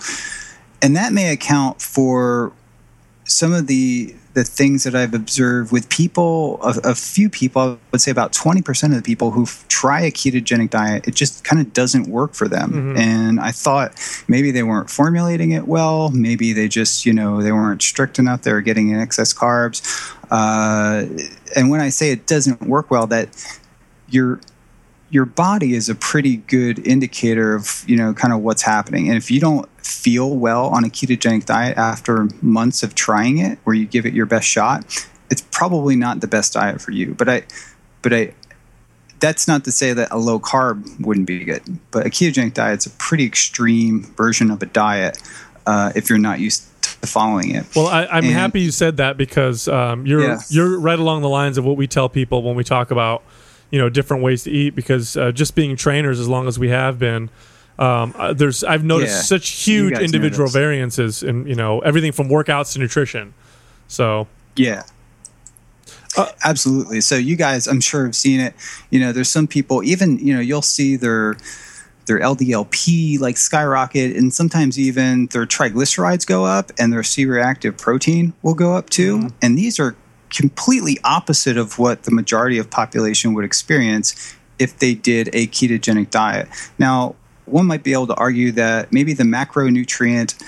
[0.83, 2.53] and that may account for
[3.25, 7.77] some of the the things that I've observed with people, a, a few people, I
[7.91, 11.61] would say about 20% of the people who try a ketogenic diet, it just kind
[11.61, 12.71] of doesn't work for them.
[12.71, 12.97] Mm-hmm.
[12.97, 13.93] And I thought
[14.27, 16.09] maybe they weren't formulating it well.
[16.11, 18.43] Maybe they just, you know, they weren't strict enough.
[18.43, 19.81] They were getting in excess carbs.
[20.31, 21.07] Uh,
[21.55, 23.29] and when I say it doesn't work well, that
[24.09, 24.39] you're
[25.11, 29.17] your body is a pretty good indicator of you know kind of what's happening and
[29.17, 33.75] if you don't feel well on a ketogenic diet after months of trying it where
[33.75, 37.27] you give it your best shot it's probably not the best diet for you but
[37.27, 37.43] i
[38.01, 38.33] but i
[39.19, 41.61] that's not to say that a low carb wouldn't be good
[41.91, 45.17] but a ketogenic diet is a pretty extreme version of a diet
[45.67, 49.17] uh, if you're not used to following it well I, am happy you said that
[49.17, 50.39] because um, you're yeah.
[50.49, 53.23] you're right along the lines of what we tell people when we talk about
[53.71, 56.69] you know different ways to eat because uh, just being trainers as long as we
[56.69, 57.29] have been
[57.81, 62.29] um, uh, there's I've noticed yeah, such huge individual variances in you know everything from
[62.29, 63.33] workouts to nutrition
[63.87, 64.83] so yeah
[66.17, 68.53] uh, absolutely so you guys i'm sure have seen it
[68.89, 71.37] you know there's some people even you know you'll see their
[72.05, 78.33] their LDLP like skyrocket, and sometimes even their triglycerides go up, and their C-reactive protein
[78.41, 79.19] will go up too.
[79.19, 79.33] Mm.
[79.41, 79.95] And these are
[80.29, 86.09] completely opposite of what the majority of population would experience if they did a ketogenic
[86.09, 86.49] diet.
[86.77, 87.15] Now,
[87.51, 90.41] one might be able to argue that maybe the macronutrient,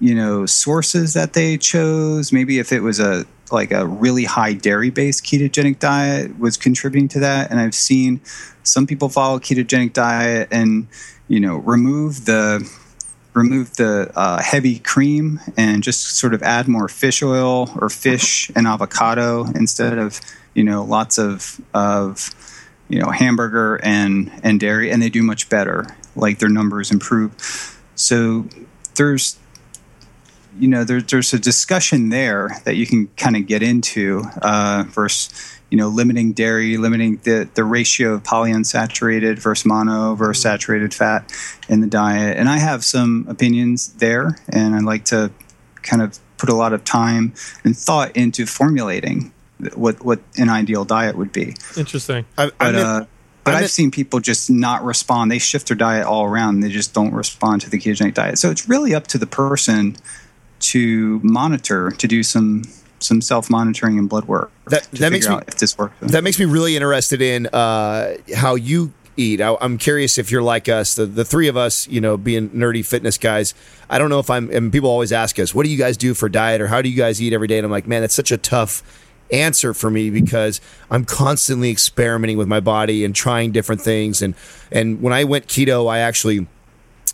[0.00, 4.52] you know, sources that they chose, maybe if it was a like a really high
[4.52, 7.50] dairy based ketogenic diet was contributing to that.
[7.50, 8.20] And I've seen
[8.62, 10.86] some people follow a ketogenic diet and,
[11.28, 12.68] you know, remove the
[13.32, 18.50] remove the uh, heavy cream and just sort of add more fish oil or fish
[18.56, 20.20] and avocado instead of
[20.54, 22.34] you know lots of of
[22.88, 25.86] you know hamburger and and dairy and they do much better
[26.16, 28.46] like their numbers improve so
[28.94, 29.38] there's
[30.58, 34.84] you know there, there's a discussion there that you can kind of get into uh,
[34.88, 40.52] versus you know, limiting dairy, limiting the, the ratio of polyunsaturated versus mono versus mm-hmm.
[40.52, 41.32] saturated fat
[41.68, 42.36] in the diet.
[42.36, 45.30] And I have some opinions there, and I like to
[45.82, 47.34] kind of put a lot of time
[47.64, 49.32] and thought into formulating
[49.74, 51.54] what what an ideal diet would be.
[51.76, 52.24] Interesting.
[52.36, 53.04] I, but, uh,
[53.52, 55.30] but I've seen people just not respond.
[55.30, 56.60] They shift their diet all around.
[56.60, 58.38] They just don't respond to the ketogenic diet.
[58.38, 59.96] So it's really up to the person
[60.60, 62.64] to monitor, to do some
[63.00, 64.50] some self monitoring and blood work.
[64.66, 65.94] That that makes me if this works.
[66.00, 69.40] That makes me really interested in uh, how you eat.
[69.40, 72.50] I, am curious if you're like us, the, the three of us, you know, being
[72.50, 73.54] nerdy fitness guys.
[73.88, 74.50] I don't know if I'm.
[74.50, 76.88] And people always ask us, "What do you guys do for diet?" or "How do
[76.88, 78.82] you guys eat every day?" And I'm like, man, that's such a tough
[79.32, 80.60] answer for me because
[80.90, 84.22] I'm constantly experimenting with my body and trying different things.
[84.22, 84.34] And
[84.70, 86.46] and when I went keto, I actually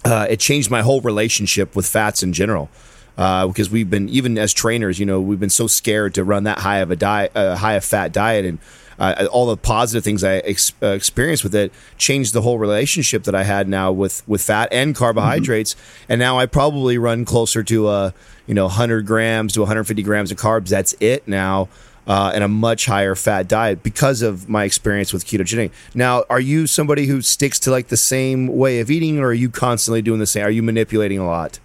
[0.04, 2.70] uh, it changed my whole relationship with fats in general
[3.18, 6.44] uh, because we've been even as trainers, you know, we've been so scared to run
[6.44, 8.58] that high of a diet, uh, high of fat diet, and
[8.98, 13.24] uh, all the positive things I ex- uh, experienced with it changed the whole relationship
[13.24, 15.74] that I had now with with fat and carbohydrates.
[15.74, 16.12] Mm-hmm.
[16.12, 18.14] And now I probably run closer to a
[18.46, 20.68] you know 100 grams to 150 grams of carbs.
[20.68, 21.68] That's it now.
[22.06, 25.72] Uh, and a much higher fat diet because of my experience with ketogenic.
[25.92, 29.34] Now, are you somebody who sticks to like the same way of eating, or are
[29.34, 30.44] you constantly doing the same?
[30.44, 31.58] Are you manipulating a lot?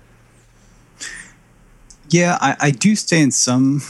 [2.10, 3.82] Yeah, I, I do stay in some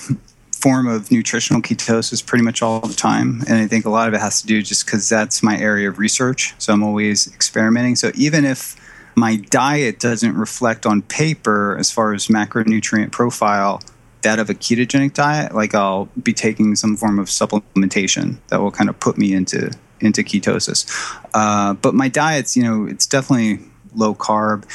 [0.62, 3.42] form of nutritional ketosis pretty much all the time.
[3.48, 5.90] And I think a lot of it has to do just because that's my area
[5.90, 6.54] of research.
[6.60, 7.96] So I'm always experimenting.
[7.96, 8.76] So even if
[9.16, 13.82] my diet doesn't reflect on paper as far as macronutrient profile
[14.22, 18.72] that of a ketogenic diet, like I'll be taking some form of supplementation that will
[18.72, 20.86] kind of put me into into ketosis.
[21.34, 23.60] Uh, but my diet's, you know, it's definitely
[23.96, 24.66] low carb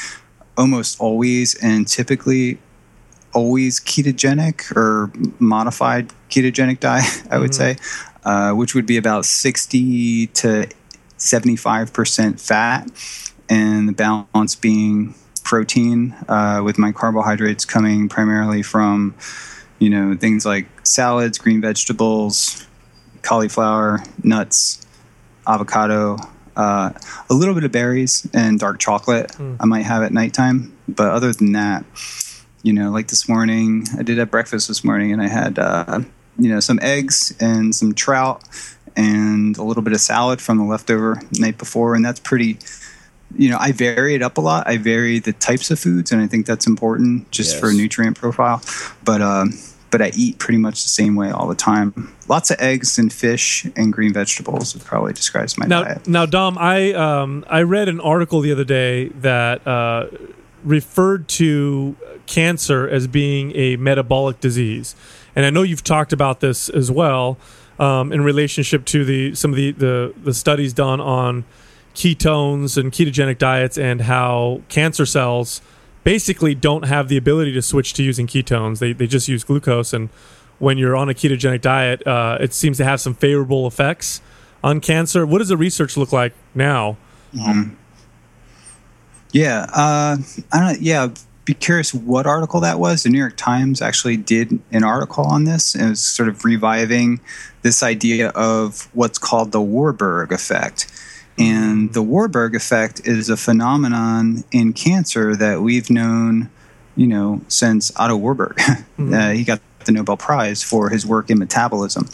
[0.56, 2.58] almost always and typically
[3.34, 7.76] always ketogenic or modified ketogenic diet, I would mm-hmm.
[7.76, 7.76] say,
[8.24, 10.68] uh, which would be about 60 to
[11.18, 12.90] 75% fat,
[13.48, 15.14] and the balance being
[15.46, 19.14] protein, uh, with my carbohydrates coming primarily from,
[19.78, 22.66] you know, things like salads, green vegetables,
[23.22, 24.84] cauliflower, nuts,
[25.46, 26.18] avocado,
[26.56, 26.90] uh,
[27.30, 29.56] a little bit of berries and dark chocolate mm.
[29.60, 30.76] I might have at nighttime.
[30.88, 31.84] But other than that,
[32.62, 36.00] you know, like this morning, I did have breakfast this morning and I had, uh,
[36.38, 38.42] you know, some eggs and some trout
[38.96, 41.94] and a little bit of salad from the leftover night before.
[41.94, 42.58] And that's pretty,
[43.34, 44.66] you know, I vary it up a lot.
[44.66, 47.60] I vary the types of foods, and I think that's important just yes.
[47.60, 48.62] for a nutrient profile.
[49.04, 49.46] But, uh,
[49.90, 52.12] but I eat pretty much the same way all the time.
[52.28, 56.06] Lots of eggs and fish and green vegetables would probably describes my now, diet.
[56.08, 60.08] Now, Dom, I um, I read an article the other day that uh,
[60.64, 61.96] referred to
[62.26, 64.96] cancer as being a metabolic disease.
[65.34, 67.38] And I know you've talked about this as well
[67.78, 71.44] um, in relationship to the some of the, the, the studies done on
[71.96, 75.62] ketones and ketogenic diets and how cancer cells
[76.04, 78.78] basically don't have the ability to switch to using ketones.
[78.78, 79.92] They, they just use glucose.
[79.92, 80.10] And
[80.58, 84.20] when you're on a ketogenic diet, uh, it seems to have some favorable effects
[84.62, 85.26] on cancer.
[85.26, 86.98] What does the research look like now?
[87.34, 87.74] Mm-hmm.
[89.32, 90.16] Yeah, uh,
[90.52, 90.80] I don't.
[90.80, 91.08] Yeah,
[91.44, 93.02] be curious what article that was.
[93.02, 96.44] The New York Times actually did an article on this, and it was sort of
[96.44, 97.20] reviving
[97.62, 100.90] this idea of what's called the Warburg effect.
[101.38, 106.50] And the Warburg effect is a phenomenon in cancer that we've known,
[106.96, 108.58] you know, since Otto Warburg.
[108.96, 109.12] Mm-hmm.
[109.12, 112.08] Uh, he got the Nobel Prize for his work in metabolism.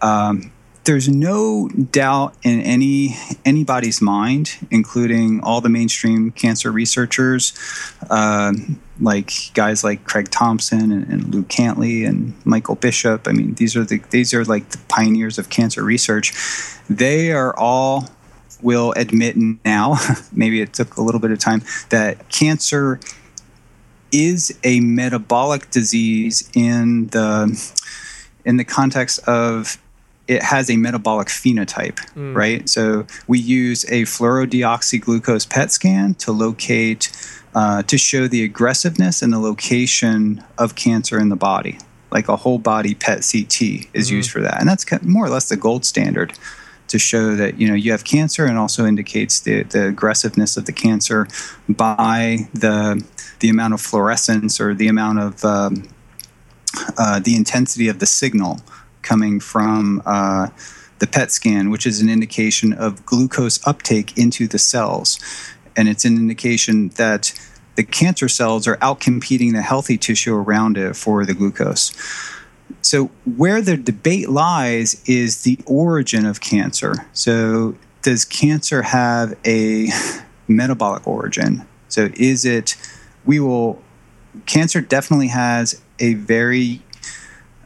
[0.00, 0.52] Um,
[0.84, 7.52] there's no doubt in any anybody's mind, including all the mainstream cancer researchers,
[8.10, 8.52] uh,
[9.00, 13.26] like guys like Craig Thompson and, and Lew Cantley and Michael Bishop.
[13.26, 16.32] I mean, these are the these are like the pioneers of cancer research.
[16.88, 18.10] They are all
[18.64, 19.96] will admit now,
[20.32, 22.98] maybe it took a little bit of time, that cancer
[24.10, 27.74] is a metabolic disease in the
[28.44, 29.78] in the context of
[30.26, 32.34] it has a metabolic phenotype, mm.
[32.34, 32.68] right?
[32.68, 37.12] So we use a fluorodeoxyglucose PET scan to locate,
[37.54, 41.78] uh, to show the aggressiveness and the location of cancer in the body.
[42.10, 43.60] Like a whole body PET CT
[43.92, 44.16] is mm-hmm.
[44.16, 46.32] used for that, and that's more or less the gold standard
[46.88, 50.66] to show that you know you have cancer, and also indicates the, the aggressiveness of
[50.66, 51.26] the cancer
[51.68, 53.04] by the
[53.40, 55.88] the amount of fluorescence or the amount of um,
[56.98, 58.60] uh, the intensity of the signal
[59.02, 60.48] coming from uh,
[60.98, 65.18] the PET scan, which is an indication of glucose uptake into the cells.
[65.76, 67.38] And it's an indication that
[67.74, 71.92] the cancer cells are outcompeting the healthy tissue around it for the glucose.
[72.94, 76.94] So, where the debate lies is the origin of cancer.
[77.12, 79.88] So, does cancer have a
[80.46, 81.66] metabolic origin?
[81.88, 82.76] So, is it,
[83.24, 83.82] we will,
[84.46, 86.82] cancer definitely has a very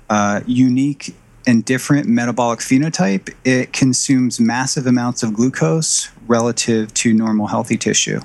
[0.08, 1.14] uh, unique
[1.46, 8.20] and different metabolic phenotype, it consumes massive amounts of glucose relative to normal healthy tissue.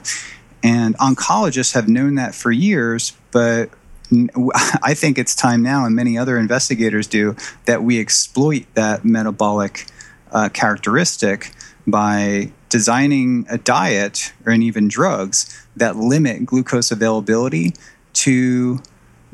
[0.64, 3.72] And oncologists have known that for years, but
[4.84, 7.36] I think it's time now, and many other investigators do,
[7.66, 9.88] that we exploit that metabolic
[10.32, 11.51] uh, characteristic
[11.86, 17.74] by designing a diet or and even drugs that limit glucose availability
[18.14, 18.80] to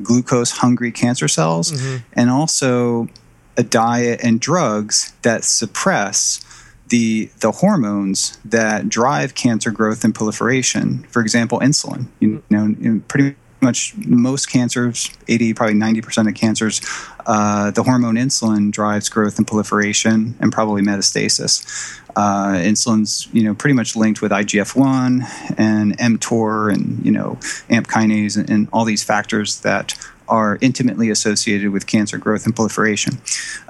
[0.02, 2.04] glucose hungry cancer cells mm-hmm.
[2.14, 3.08] and also
[3.56, 6.44] a diet and drugs that suppress
[6.88, 11.04] the the hormones that drive cancer growth and proliferation.
[11.04, 12.06] For example, insulin.
[12.18, 16.80] You know, pretty much most cancers, 80, probably 90% of cancers,
[17.26, 21.98] uh, the hormone insulin drives growth and proliferation and probably metastasis.
[22.16, 27.38] Uh, insulin's, you know, pretty much linked with IGF-1 and mTOR and, you know,
[27.68, 29.94] AMP kinase and, and all these factors that
[30.28, 33.20] are intimately associated with cancer growth and proliferation.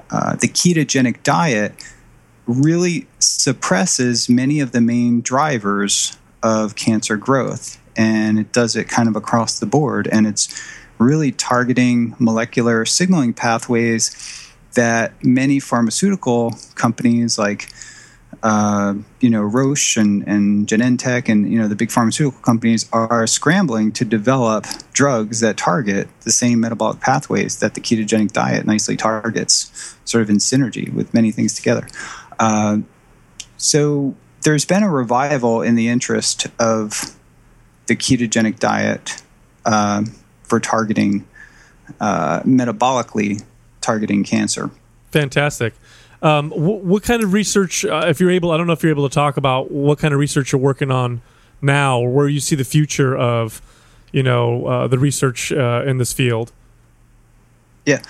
[0.09, 1.73] Uh, the ketogenic diet
[2.45, 9.07] really suppresses many of the main drivers of cancer growth, and it does it kind
[9.07, 10.07] of across the board.
[10.11, 10.47] And it's
[10.97, 14.15] really targeting molecular signaling pathways
[14.73, 17.71] that many pharmaceutical companies like
[18.43, 23.27] uh, you know, Roche and, and Genentech and, you know, the big pharmaceutical companies are
[23.27, 28.97] scrambling to develop drugs that target the same metabolic pathways that the ketogenic diet nicely
[28.97, 31.87] targets, sort of in synergy with many things together.
[32.39, 32.79] Uh,
[33.57, 37.15] so there's been a revival in the interest of
[37.91, 39.21] the ketogenic diet
[39.65, 40.01] uh,
[40.43, 41.27] for targeting,
[41.99, 43.43] uh, metabolically
[43.81, 44.71] targeting cancer.
[45.11, 45.73] Fantastic.
[46.21, 48.93] Um, wh- what kind of research, uh, if you're able, I don't know if you're
[48.93, 51.21] able to talk about what kind of research you're working on
[51.61, 53.61] now, or where you see the future of,
[54.13, 56.53] you know, uh, the research uh, in this field.
[57.85, 58.01] Yeah.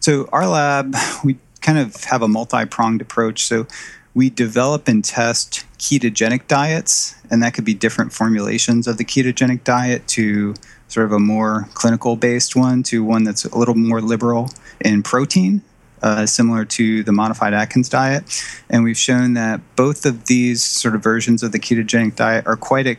[0.00, 3.44] So our lab, we kind of have a multi-pronged approach.
[3.44, 3.68] So
[4.14, 9.64] we develop and test ketogenic diets, and that could be different formulations of the ketogenic
[9.64, 10.54] diet to
[10.88, 14.50] sort of a more clinical based one to one that's a little more liberal
[14.80, 15.62] in protein
[16.02, 18.24] uh, similar to the modified Atkins diet.
[18.68, 22.56] And we've shown that both of these sort of versions of the ketogenic diet are
[22.56, 22.96] quite a,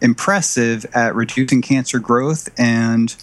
[0.00, 3.16] impressive at reducing cancer growth and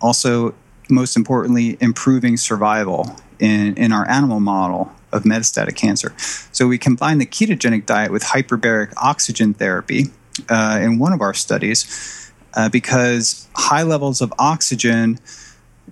[0.00, 0.54] also,
[0.88, 6.14] most importantly, improving survival in, in our animal model of metastatic cancer.
[6.52, 10.06] So we combine the ketogenic diet with hyperbaric oxygen therapy
[10.48, 12.32] uh, in one of our studies.
[12.54, 15.18] uh, because high levels of oxygen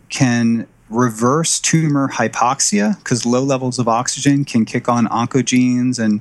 [0.08, 6.20] can reverse tumor hypoxia because low levels of oxygen can kick on oncogenes and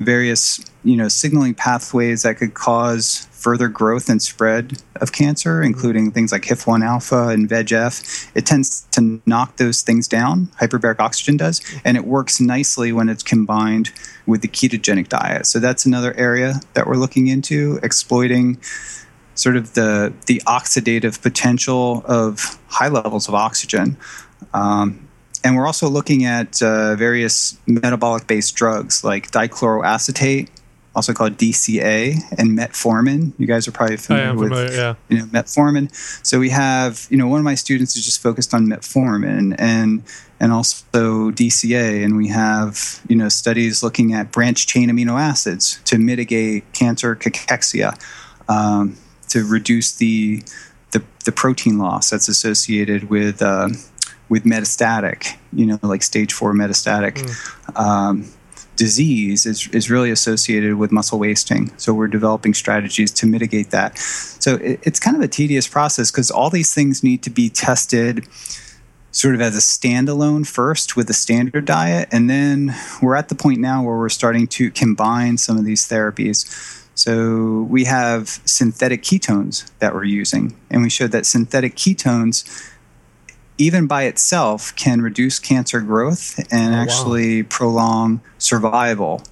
[0.00, 6.10] various you know signaling pathways that could cause further growth and spread of cancer, including
[6.10, 8.30] things like HIF1 alpha and VEGF.
[8.34, 13.08] It tends to knock those things down, hyperbaric oxygen does, and it works nicely when
[13.08, 13.92] it's combined
[14.26, 15.46] with the ketogenic diet.
[15.46, 18.60] So that's another area that we're looking into, exploiting
[19.36, 23.96] sort of the, the oxidative potential of high levels of oxygen.
[24.52, 25.08] Um,
[25.44, 30.48] and we're also looking at uh, various metabolic based drugs like dichloroacetate
[30.98, 33.32] also called DCA, and metformin.
[33.38, 34.94] You guys are probably familiar with familiar, yeah.
[35.08, 35.94] you know, metformin.
[36.26, 40.02] So we have, you know, one of my students is just focused on metformin and
[40.40, 45.80] and also DCA, and we have, you know, studies looking at branched chain amino acids
[45.84, 47.96] to mitigate cancer cachexia,
[48.48, 48.96] um,
[49.28, 50.42] to reduce the,
[50.90, 53.40] the the protein loss that's associated with.
[53.40, 53.68] Uh,
[54.30, 57.80] with metastatic, you know, like stage four metastatic mm.
[57.80, 58.30] um,
[58.78, 61.76] disease is, is really associated with muscle wasting.
[61.76, 63.98] So we're developing strategies to mitigate that.
[63.98, 67.50] So it, it's kind of a tedious process because all these things need to be
[67.50, 68.26] tested
[69.10, 72.08] sort of as a standalone first with the standard diet.
[72.12, 75.88] And then we're at the point now where we're starting to combine some of these
[75.88, 76.46] therapies.
[76.94, 82.44] So we have synthetic ketones that we're using, and we showed that synthetic ketones
[83.58, 87.48] even by itself can reduce cancer growth and oh, actually wow.
[87.50, 89.22] prolong survival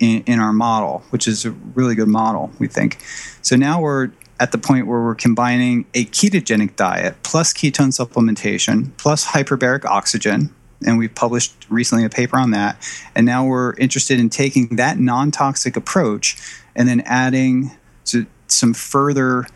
[0.00, 2.98] in, in, our model, which is a really good model, we think.
[3.42, 8.94] So now we're at the point where we're combining a ketogenic diet plus ketone supplementation
[8.98, 10.54] plus hyperbaric oxygen.
[10.86, 12.76] And we've published recently a paper on that.
[13.14, 16.36] And now we're interested in taking that non toxic approach
[16.74, 17.70] and then adding
[18.48, 19.46] some further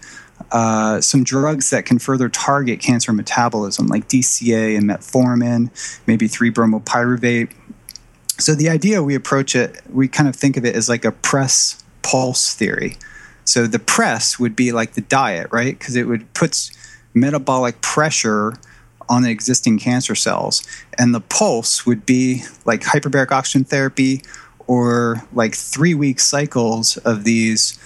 [0.53, 5.71] uh, some drugs that can further target cancer metabolism, like DCA and metformin,
[6.07, 7.53] maybe 3 bromopyruvate.
[8.39, 11.13] So the idea we approach it, we kind of think of it as like a
[11.13, 12.97] press pulse theory.
[13.45, 15.79] So the press would be like the diet, right?
[15.79, 16.71] Because it would put
[17.15, 18.55] metabolic pressure
[19.09, 20.63] on the existing cancer cells.
[20.97, 24.23] And the pulse would be like hyperbaric oxygen therapy
[24.67, 27.77] or like three week cycles of these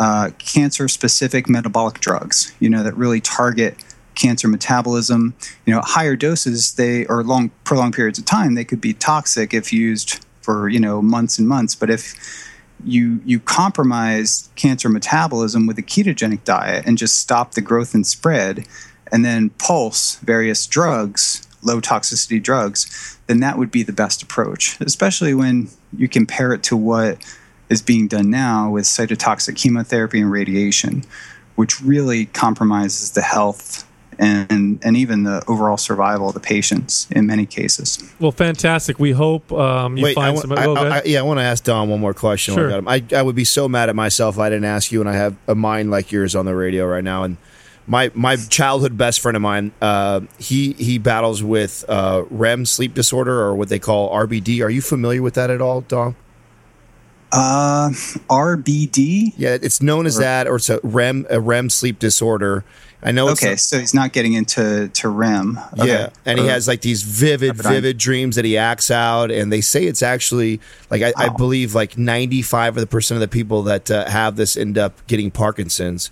[0.00, 3.76] uh, cancer specific metabolic drugs, you know, that really target
[4.14, 5.34] cancer metabolism.
[5.66, 9.52] You know, higher doses, they or long prolonged periods of time, they could be toxic
[9.52, 11.74] if used for you know months and months.
[11.74, 12.14] But if
[12.82, 18.06] you you compromise cancer metabolism with a ketogenic diet and just stop the growth and
[18.06, 18.66] spread,
[19.12, 24.80] and then pulse various drugs, low toxicity drugs, then that would be the best approach.
[24.80, 27.18] Especially when you compare it to what
[27.70, 31.04] is being done now with cytotoxic chemotherapy and radiation,
[31.54, 33.86] which really compromises the health
[34.18, 37.98] and and even the overall survival of the patients in many cases.
[38.20, 38.98] Well, fantastic.
[38.98, 40.52] We hope um, you Wait, find I, some.
[40.52, 42.54] I, I, yeah, I want to ask Dom one more question.
[42.54, 42.82] Sure.
[42.86, 45.14] I, I would be so mad at myself if I didn't ask you, and I
[45.14, 47.22] have a mind like yours on the radio right now.
[47.22, 47.38] And
[47.86, 52.92] my my childhood best friend of mine, uh, he he battles with uh, REM sleep
[52.92, 54.62] disorder or what they call RBD.
[54.62, 56.14] Are you familiar with that at all, Dom?
[57.32, 57.90] Uh,
[58.28, 59.34] RBD.
[59.36, 62.64] Yeah, it's known as that, or it's a REM a REM sleep disorder.
[63.02, 63.30] I know.
[63.30, 65.58] Okay, so he's not getting into to REM.
[65.74, 65.88] Okay.
[65.88, 69.62] Yeah, and he has like these vivid, vivid dreams that he acts out, and they
[69.62, 70.60] say it's actually
[70.90, 74.08] like I, I believe like ninety five of the percent of the people that uh,
[74.08, 76.10] have this end up getting Parkinson's.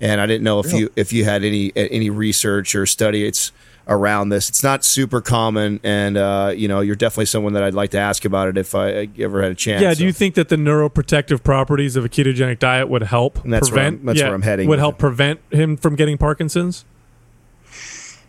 [0.00, 0.78] And I didn't know if really?
[0.80, 3.26] you if you had any any research or study.
[3.26, 3.50] It's
[3.88, 4.48] around this.
[4.48, 7.98] It's not super common, and uh, you know, you're definitely someone that I'd like to
[7.98, 9.82] ask about it if I ever had a chance.
[9.82, 9.94] Yeah.
[9.94, 13.68] Do you think that the neuroprotective properties of a ketogenic diet would help and that's
[13.68, 14.04] prevent?
[14.04, 14.68] Where that's yeah, where I'm heading.
[14.68, 16.84] Would help prevent him from getting Parkinson's.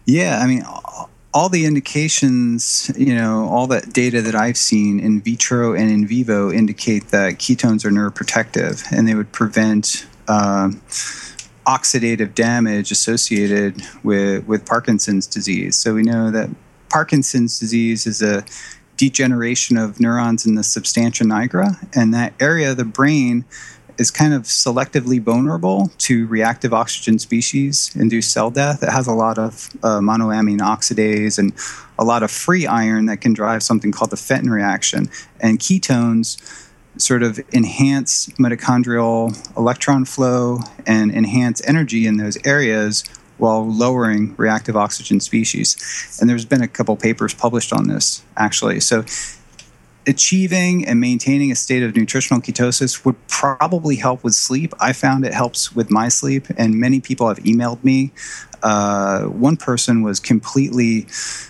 [0.06, 0.64] Yeah, I mean,
[1.34, 6.08] all the indications, you know, all that data that I've seen in vitro and in
[6.08, 10.06] vivo indicate that ketones are neuroprotective, and they would prevent.
[10.28, 10.72] Uh,
[11.68, 15.76] oxidative damage associated with, with Parkinson's disease.
[15.76, 16.50] So we know that
[16.90, 18.44] Parkinson's disease is a
[18.98, 23.46] degeneration of neurons in the substantia nigra, and that area of the brain
[23.98, 28.82] is kind of selectively vulnerable to reactive oxygen species induced cell death.
[28.84, 31.54] It has a lot of uh, monoamine oxidase and
[32.00, 35.10] a lot of free iron that can drive something called the Fenton reaction.
[35.40, 36.38] And ketones
[37.02, 43.04] sort of enhance mitochondrial electron flow and enhance energy in those areas
[43.38, 46.18] while lowering reactive oxygen species.
[46.22, 48.80] And there's been a couple papers published on this actually.
[48.80, 49.04] So
[50.08, 54.74] achieving and maintaining a state of nutritional ketosis would probably help with sleep.
[54.80, 58.12] I found it helps with my sleep, and many people have emailed me.
[58.64, 61.08] Uh, one person was completely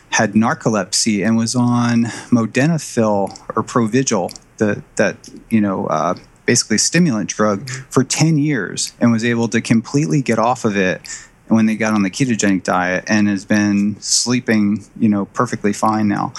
[0.09, 7.30] had narcolepsy and was on modafinil or Provigil, the, that you know uh, basically stimulant
[7.30, 11.01] drug for 10 years and was able to completely get off of it
[11.47, 16.07] when they got on the ketogenic diet and has been sleeping you know perfectly fine
[16.07, 16.32] now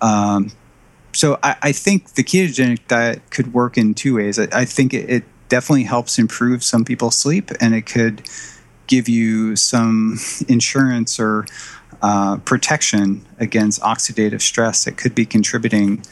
[0.00, 0.50] um,
[1.12, 4.38] so I, I, think the ketogenic diet could work in two ways.
[4.38, 8.22] I, I think it, it, definitely helps improve some people's sleep, and it could
[8.86, 10.16] give you some
[10.48, 11.44] insurance or
[12.02, 16.04] uh, protection against oxidative stress that could be contributing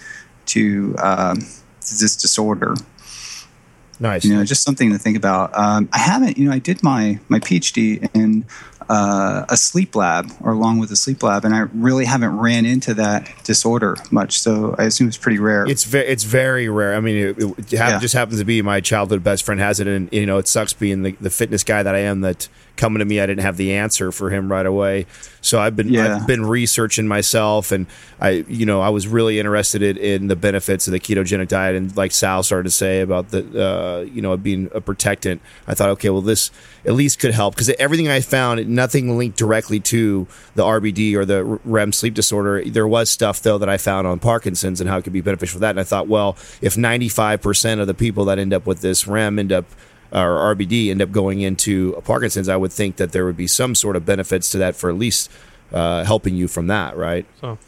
[0.49, 1.35] to uh,
[1.81, 2.75] this disorder.
[4.01, 4.25] Nice.
[4.25, 5.57] You know, just something to think about.
[5.59, 8.45] Um, I haven't, you know, I did my my PhD in
[8.89, 12.65] uh, a sleep lab or along with a sleep lab, and I really haven't ran
[12.65, 14.39] into that disorder much.
[14.39, 15.67] So I assume it's pretty rare.
[15.69, 16.95] It's ve- it's very rare.
[16.95, 17.99] I mean, it, it yeah.
[17.99, 20.73] just happens to be my childhood best friend has it, and you know, it sucks
[20.73, 23.57] being the, the fitness guy that I am that coming to me, I didn't have
[23.57, 25.07] the answer for him right away.
[25.49, 26.17] So I've been yeah.
[26.17, 27.87] I've been researching myself, and
[28.21, 31.75] I you know I was really interested in, in, the benefits of the ketogenic diet,
[31.75, 35.41] and like Sal started to say about the uh, you know being a protectant.
[35.67, 36.51] I thought, okay, well this
[36.85, 41.25] at least could help because everything I found, nothing linked directly to the RBD or
[41.25, 42.63] the REM sleep disorder.
[42.65, 45.55] There was stuff though that I found on Parkinson's and how it could be beneficial
[45.55, 45.71] for that.
[45.71, 48.83] And I thought, well, if ninety five percent of the people that end up with
[48.83, 49.65] this REM end up
[50.13, 53.75] or RBD end up going into Parkinson's, I would think that there would be some
[53.75, 55.31] sort of benefits to that for at least
[55.73, 57.27] uh, helping you from that, right?
[57.41, 57.59] So.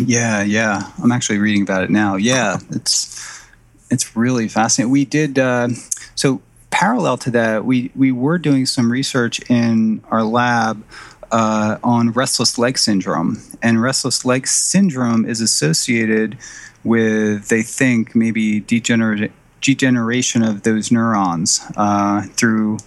[0.00, 0.90] Yeah, yeah.
[1.02, 2.16] I'm actually reading about it now.
[2.16, 3.44] Yeah, it's
[3.90, 4.90] it's really fascinating.
[4.90, 5.68] We did uh,
[6.14, 6.40] so
[6.70, 7.64] parallel to that.
[7.64, 10.82] We we were doing some research in our lab
[11.30, 16.38] uh, on restless leg syndrome, and restless leg syndrome is associated
[16.84, 19.32] with they think maybe degenerate
[19.62, 22.78] degeneration of those neurons uh, through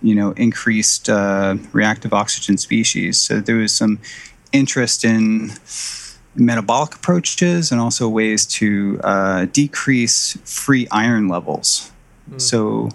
[0.00, 3.20] you know increased uh, reactive oxygen species.
[3.20, 3.98] So there was some
[4.52, 5.50] interest in
[6.36, 11.90] metabolic approaches and also ways to uh, decrease free iron levels.
[12.30, 12.40] Mm.
[12.40, 12.90] So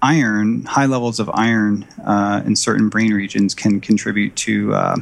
[0.00, 4.96] iron, high levels of iron uh, in certain brain regions can contribute to uh,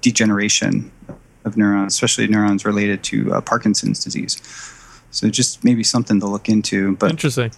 [0.00, 0.92] degeneration
[1.44, 4.40] of neurons, especially neurons related to uh, Parkinson's disease.
[5.12, 6.96] So just maybe something to look into.
[6.96, 7.52] But interesting.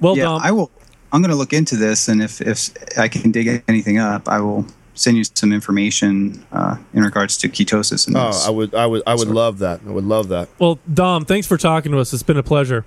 [0.00, 0.70] Well, yeah, I will.
[1.12, 4.40] I'm going to look into this, and if if I can dig anything up, I
[4.40, 8.06] will send you some information uh, in regards to ketosis.
[8.06, 9.80] And oh, I would, I would, I would love that.
[9.86, 10.48] I would love that.
[10.58, 12.12] Well, Dom, thanks for talking to us.
[12.12, 12.84] It's been a pleasure.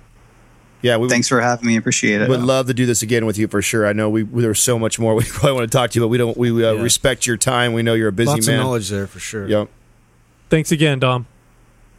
[0.82, 1.76] Yeah, we thanks for having me.
[1.76, 2.28] Appreciate it.
[2.28, 3.86] Would love to do this again with you for sure.
[3.86, 6.08] I know we there's so much more we probably want to talk to you, but
[6.08, 6.36] we don't.
[6.36, 6.82] We uh, yeah.
[6.82, 7.72] respect your time.
[7.72, 8.58] We know you're a busy Lots man.
[8.58, 9.48] Of knowledge there for sure.
[9.48, 9.68] Yep.
[10.48, 11.26] Thanks again, Dom.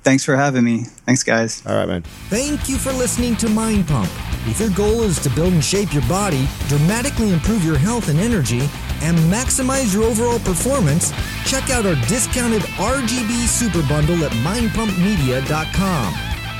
[0.08, 0.86] Thanks for having me.
[1.06, 1.62] Thanks, guys.
[1.68, 2.02] All right, man.
[2.30, 4.10] Thank you for listening to Mind Pump.
[4.48, 8.18] If your goal is to build and shape your body, dramatically improve your health and
[8.18, 8.62] energy,
[9.02, 11.12] and maximize your overall performance,
[11.46, 16.14] check out our discounted RGB Super Bundle at mindpumpmedia.com.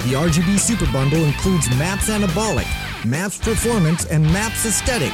[0.04, 2.68] The RGB Super Bundle includes MAPS Anabolic,
[3.06, 5.14] MAPS Performance, and MAPS Aesthetic